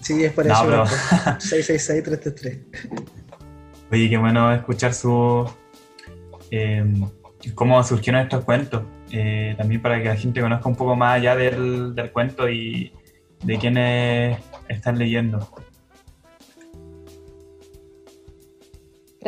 Sí, 0.00 0.24
es 0.24 0.32
para 0.32 0.48
no, 0.48 0.84
eso. 0.84 0.96
666 1.38 2.04
333. 2.04 3.02
Oye, 3.90 4.10
qué 4.10 4.16
bueno 4.18 4.52
escuchar 4.52 4.92
su. 4.94 5.50
Eh, 6.50 6.84
cómo 7.54 7.82
surgieron 7.82 8.22
estos 8.22 8.44
cuentos. 8.44 8.82
Eh, 9.10 9.54
también 9.56 9.80
para 9.80 10.00
que 10.02 10.08
la 10.08 10.16
gente 10.16 10.40
conozca 10.40 10.68
un 10.68 10.76
poco 10.76 10.94
más 10.94 11.16
allá 11.16 11.34
del, 11.34 11.94
del 11.94 12.12
cuento 12.12 12.48
y 12.48 12.92
de 13.42 13.58
quiénes 13.58 14.38
están 14.68 14.98
leyendo. 14.98 15.48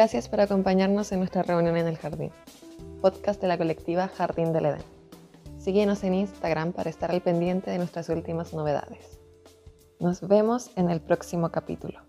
Gracias 0.01 0.31
por 0.31 0.41
acompañarnos 0.41 1.13
en 1.13 1.19
nuestra 1.19 1.43
reunión 1.43 1.77
en 1.77 1.87
el 1.87 1.99
jardín, 1.99 2.33
podcast 3.03 3.39
de 3.39 3.49
la 3.49 3.59
colectiva 3.59 4.09
Jardín 4.09 4.55
del 4.55 4.65
Edén. 4.65 4.83
Síguenos 5.59 6.03
en 6.05 6.15
Instagram 6.15 6.73
para 6.73 6.89
estar 6.89 7.11
al 7.11 7.21
pendiente 7.21 7.71
de 7.71 7.77
nuestras 7.77 8.09
últimas 8.09 8.55
novedades. 8.55 9.21
Nos 9.99 10.27
vemos 10.27 10.71
en 10.77 10.89
el 10.89 11.03
próximo 11.03 11.51
capítulo. 11.51 12.01